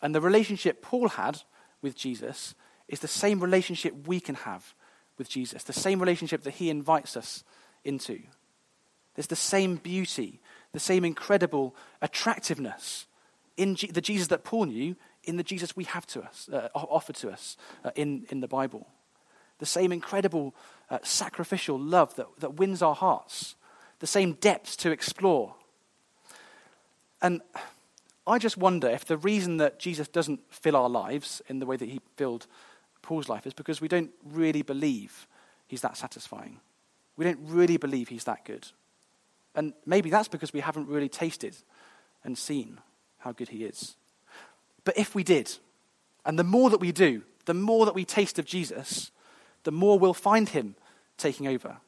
And 0.00 0.14
the 0.14 0.20
relationship 0.20 0.80
Paul 0.80 1.08
had 1.08 1.42
with 1.82 1.96
Jesus 1.96 2.54
is 2.90 3.00
the 3.00 3.08
same 3.08 3.40
relationship 3.40 4.06
we 4.06 4.20
can 4.20 4.34
have 4.34 4.74
with 5.16 5.28
Jesus, 5.28 5.62
the 5.64 5.72
same 5.72 6.00
relationship 6.00 6.42
that 6.42 6.54
he 6.54 6.68
invites 6.68 7.16
us 7.16 7.44
into. 7.84 8.20
There's 9.14 9.28
the 9.28 9.36
same 9.36 9.76
beauty, 9.76 10.40
the 10.72 10.80
same 10.80 11.04
incredible 11.04 11.74
attractiveness 12.02 13.06
in 13.56 13.76
G- 13.76 13.86
the 13.86 14.00
Jesus 14.00 14.28
that 14.28 14.44
Paul 14.44 14.66
knew, 14.66 14.96
in 15.24 15.36
the 15.36 15.42
Jesus 15.42 15.76
we 15.76 15.84
have 15.84 16.06
to 16.08 16.22
us, 16.22 16.48
uh, 16.52 16.68
offered 16.74 17.16
to 17.16 17.30
us 17.30 17.56
uh, 17.84 17.90
in, 17.94 18.26
in 18.28 18.40
the 18.40 18.48
Bible. 18.48 18.88
The 19.58 19.66
same 19.66 19.92
incredible 19.92 20.54
uh, 20.90 20.98
sacrificial 21.02 21.78
love 21.78 22.16
that, 22.16 22.26
that 22.38 22.54
wins 22.54 22.82
our 22.82 22.94
hearts, 22.94 23.54
the 24.00 24.06
same 24.06 24.32
depths 24.32 24.74
to 24.76 24.90
explore. 24.90 25.54
And 27.22 27.40
I 28.26 28.38
just 28.38 28.56
wonder 28.56 28.88
if 28.88 29.04
the 29.04 29.18
reason 29.18 29.58
that 29.58 29.78
Jesus 29.78 30.08
doesn't 30.08 30.40
fill 30.52 30.76
our 30.76 30.88
lives 30.88 31.42
in 31.48 31.58
the 31.58 31.66
way 31.66 31.76
that 31.76 31.88
he 31.88 32.00
filled 32.16 32.46
Paul's 33.02 33.28
life 33.28 33.46
is 33.46 33.54
because 33.54 33.80
we 33.80 33.88
don't 33.88 34.10
really 34.24 34.62
believe 34.62 35.26
he's 35.66 35.82
that 35.82 35.96
satisfying. 35.96 36.60
We 37.16 37.24
don't 37.24 37.40
really 37.42 37.76
believe 37.76 38.08
he's 38.08 38.24
that 38.24 38.44
good. 38.44 38.66
And 39.54 39.72
maybe 39.84 40.10
that's 40.10 40.28
because 40.28 40.52
we 40.52 40.60
haven't 40.60 40.88
really 40.88 41.08
tasted 41.08 41.56
and 42.24 42.36
seen 42.36 42.80
how 43.18 43.32
good 43.32 43.48
he 43.48 43.64
is. 43.64 43.96
But 44.84 44.96
if 44.96 45.14
we 45.14 45.24
did, 45.24 45.56
and 46.24 46.38
the 46.38 46.44
more 46.44 46.70
that 46.70 46.80
we 46.80 46.92
do, 46.92 47.22
the 47.46 47.54
more 47.54 47.86
that 47.86 47.94
we 47.94 48.04
taste 48.04 48.38
of 48.38 48.46
Jesus, 48.46 49.10
the 49.64 49.72
more 49.72 49.98
we'll 49.98 50.14
find 50.14 50.48
him 50.48 50.76
taking 51.16 51.46
over. 51.46 51.78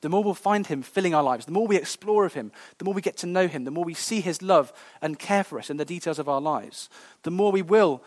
The 0.00 0.10
more 0.10 0.22
we'll 0.22 0.34
find 0.34 0.66
him 0.66 0.82
filling 0.82 1.14
our 1.14 1.22
lives, 1.22 1.46
the 1.46 1.52
more 1.52 1.66
we 1.66 1.76
explore 1.76 2.26
of 2.26 2.34
him, 2.34 2.52
the 2.76 2.84
more 2.84 2.92
we 2.92 3.00
get 3.00 3.16
to 3.18 3.26
know 3.26 3.48
him, 3.48 3.64
the 3.64 3.70
more 3.70 3.84
we 3.84 3.94
see 3.94 4.20
his 4.20 4.42
love 4.42 4.70
and 5.00 5.18
care 5.18 5.42
for 5.42 5.58
us 5.58 5.70
in 5.70 5.78
the 5.78 5.84
details 5.86 6.18
of 6.18 6.28
our 6.28 6.42
lives, 6.42 6.90
the 7.22 7.30
more 7.30 7.50
we 7.50 7.62
will 7.62 8.02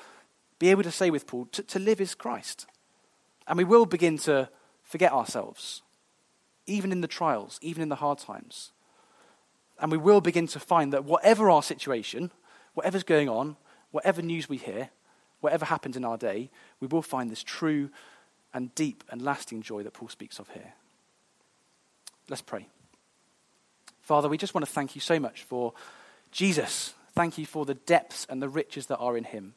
be 0.60 0.70
able 0.70 0.84
to 0.84 0.92
say 0.92 1.10
with 1.10 1.28
Paul, 1.28 1.46
to, 1.52 1.64
to 1.64 1.80
live 1.80 2.02
is 2.02 2.16
Christ. 2.16 2.66
And 3.48 3.58
we 3.58 3.64
will 3.64 3.86
begin 3.86 4.18
to 4.20 4.50
forget 4.84 5.12
ourselves, 5.12 5.82
even 6.66 6.92
in 6.92 7.02
the 7.02 7.08
trials, 7.08 7.60
even 7.62 7.84
in 7.84 7.90
the 7.90 7.96
hard 7.96 8.20
times. 8.20 8.72
And 9.80 9.92
we 9.92 9.98
will 9.98 10.22
begin 10.22 10.48
to 10.48 10.60
find 10.60 10.92
that 10.94 11.06
whatever 11.06 11.50
our 11.50 11.62
situation, 11.62 12.32
whatever's 12.74 13.04
going 13.04 13.30
on, 13.30 13.58
whatever 13.92 14.22
news 14.22 14.50
we 14.50 14.58
hear, 14.58 14.90
whatever 15.40 15.66
happens 15.66 15.96
in 15.96 16.04
our 16.04 16.18
day, 16.18 16.50
we 16.80 16.88
will 16.88 17.02
find 17.02 17.30
this 17.30 17.44
true 17.44 17.90
and 18.54 18.74
deep 18.76 19.04
and 19.10 19.22
lasting 19.22 19.62
joy 19.62 19.84
that 19.84 19.94
Paul 19.94 20.10
speaks 20.10 20.40
of 20.40 20.50
here. 20.50 20.74
Let's 22.30 22.42
pray. 22.42 22.68
Father, 24.02 24.30
we 24.30 24.38
just 24.38 24.54
want 24.54 24.66
to 24.66 24.72
thank 24.72 24.96
you 24.96 25.02
so 25.02 25.20
much 25.20 25.44
for 25.44 25.74
Jesus. 26.32 26.94
Thank 27.14 27.38
you 27.38 27.46
for 27.46 27.66
the 27.66 27.74
depths 27.74 28.26
and 28.30 28.42
the 28.42 28.50
riches 28.50 28.88
that 28.88 28.98
are 28.98 29.18
in 29.18 29.26
him. 29.26 29.54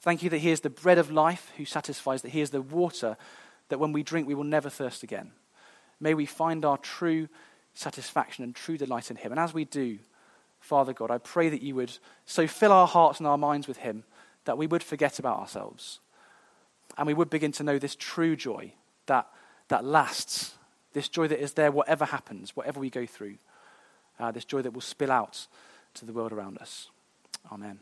Thank 0.00 0.22
you 0.22 0.30
that 0.30 0.38
He 0.38 0.50
is 0.50 0.60
the 0.60 0.70
bread 0.70 0.98
of 0.98 1.10
life 1.10 1.52
who 1.56 1.64
satisfies, 1.64 2.22
that 2.22 2.30
He 2.30 2.40
is 2.40 2.50
the 2.50 2.62
water 2.62 3.16
that 3.68 3.78
when 3.78 3.92
we 3.92 4.02
drink 4.02 4.26
we 4.26 4.34
will 4.34 4.44
never 4.44 4.70
thirst 4.70 5.02
again. 5.02 5.32
May 6.00 6.14
we 6.14 6.26
find 6.26 6.64
our 6.64 6.78
true 6.78 7.28
satisfaction 7.74 8.42
and 8.42 8.54
true 8.54 8.78
delight 8.78 9.10
in 9.10 9.16
Him. 9.16 9.32
And 9.32 9.40
as 9.40 9.54
we 9.54 9.64
do, 9.64 9.98
Father 10.60 10.92
God, 10.92 11.10
I 11.10 11.18
pray 11.18 11.48
that 11.48 11.62
you 11.62 11.74
would 11.74 11.92
so 12.26 12.46
fill 12.46 12.72
our 12.72 12.86
hearts 12.86 13.18
and 13.18 13.26
our 13.26 13.38
minds 13.38 13.68
with 13.68 13.78
Him 13.78 14.04
that 14.44 14.58
we 14.58 14.66
would 14.66 14.82
forget 14.82 15.18
about 15.18 15.38
ourselves 15.38 16.00
and 16.96 17.06
we 17.06 17.14
would 17.14 17.30
begin 17.30 17.52
to 17.52 17.62
know 17.62 17.78
this 17.78 17.94
true 17.94 18.36
joy 18.36 18.72
that, 19.06 19.26
that 19.68 19.84
lasts, 19.84 20.54
this 20.92 21.08
joy 21.08 21.28
that 21.28 21.42
is 21.42 21.52
there 21.52 21.70
whatever 21.70 22.04
happens, 22.04 22.56
whatever 22.56 22.80
we 22.80 22.90
go 22.90 23.06
through, 23.06 23.36
uh, 24.18 24.30
this 24.30 24.44
joy 24.44 24.62
that 24.62 24.72
will 24.72 24.80
spill 24.80 25.12
out 25.12 25.46
to 25.94 26.04
the 26.04 26.12
world 26.12 26.32
around 26.32 26.58
us. 26.58 26.88
Amen. 27.50 27.78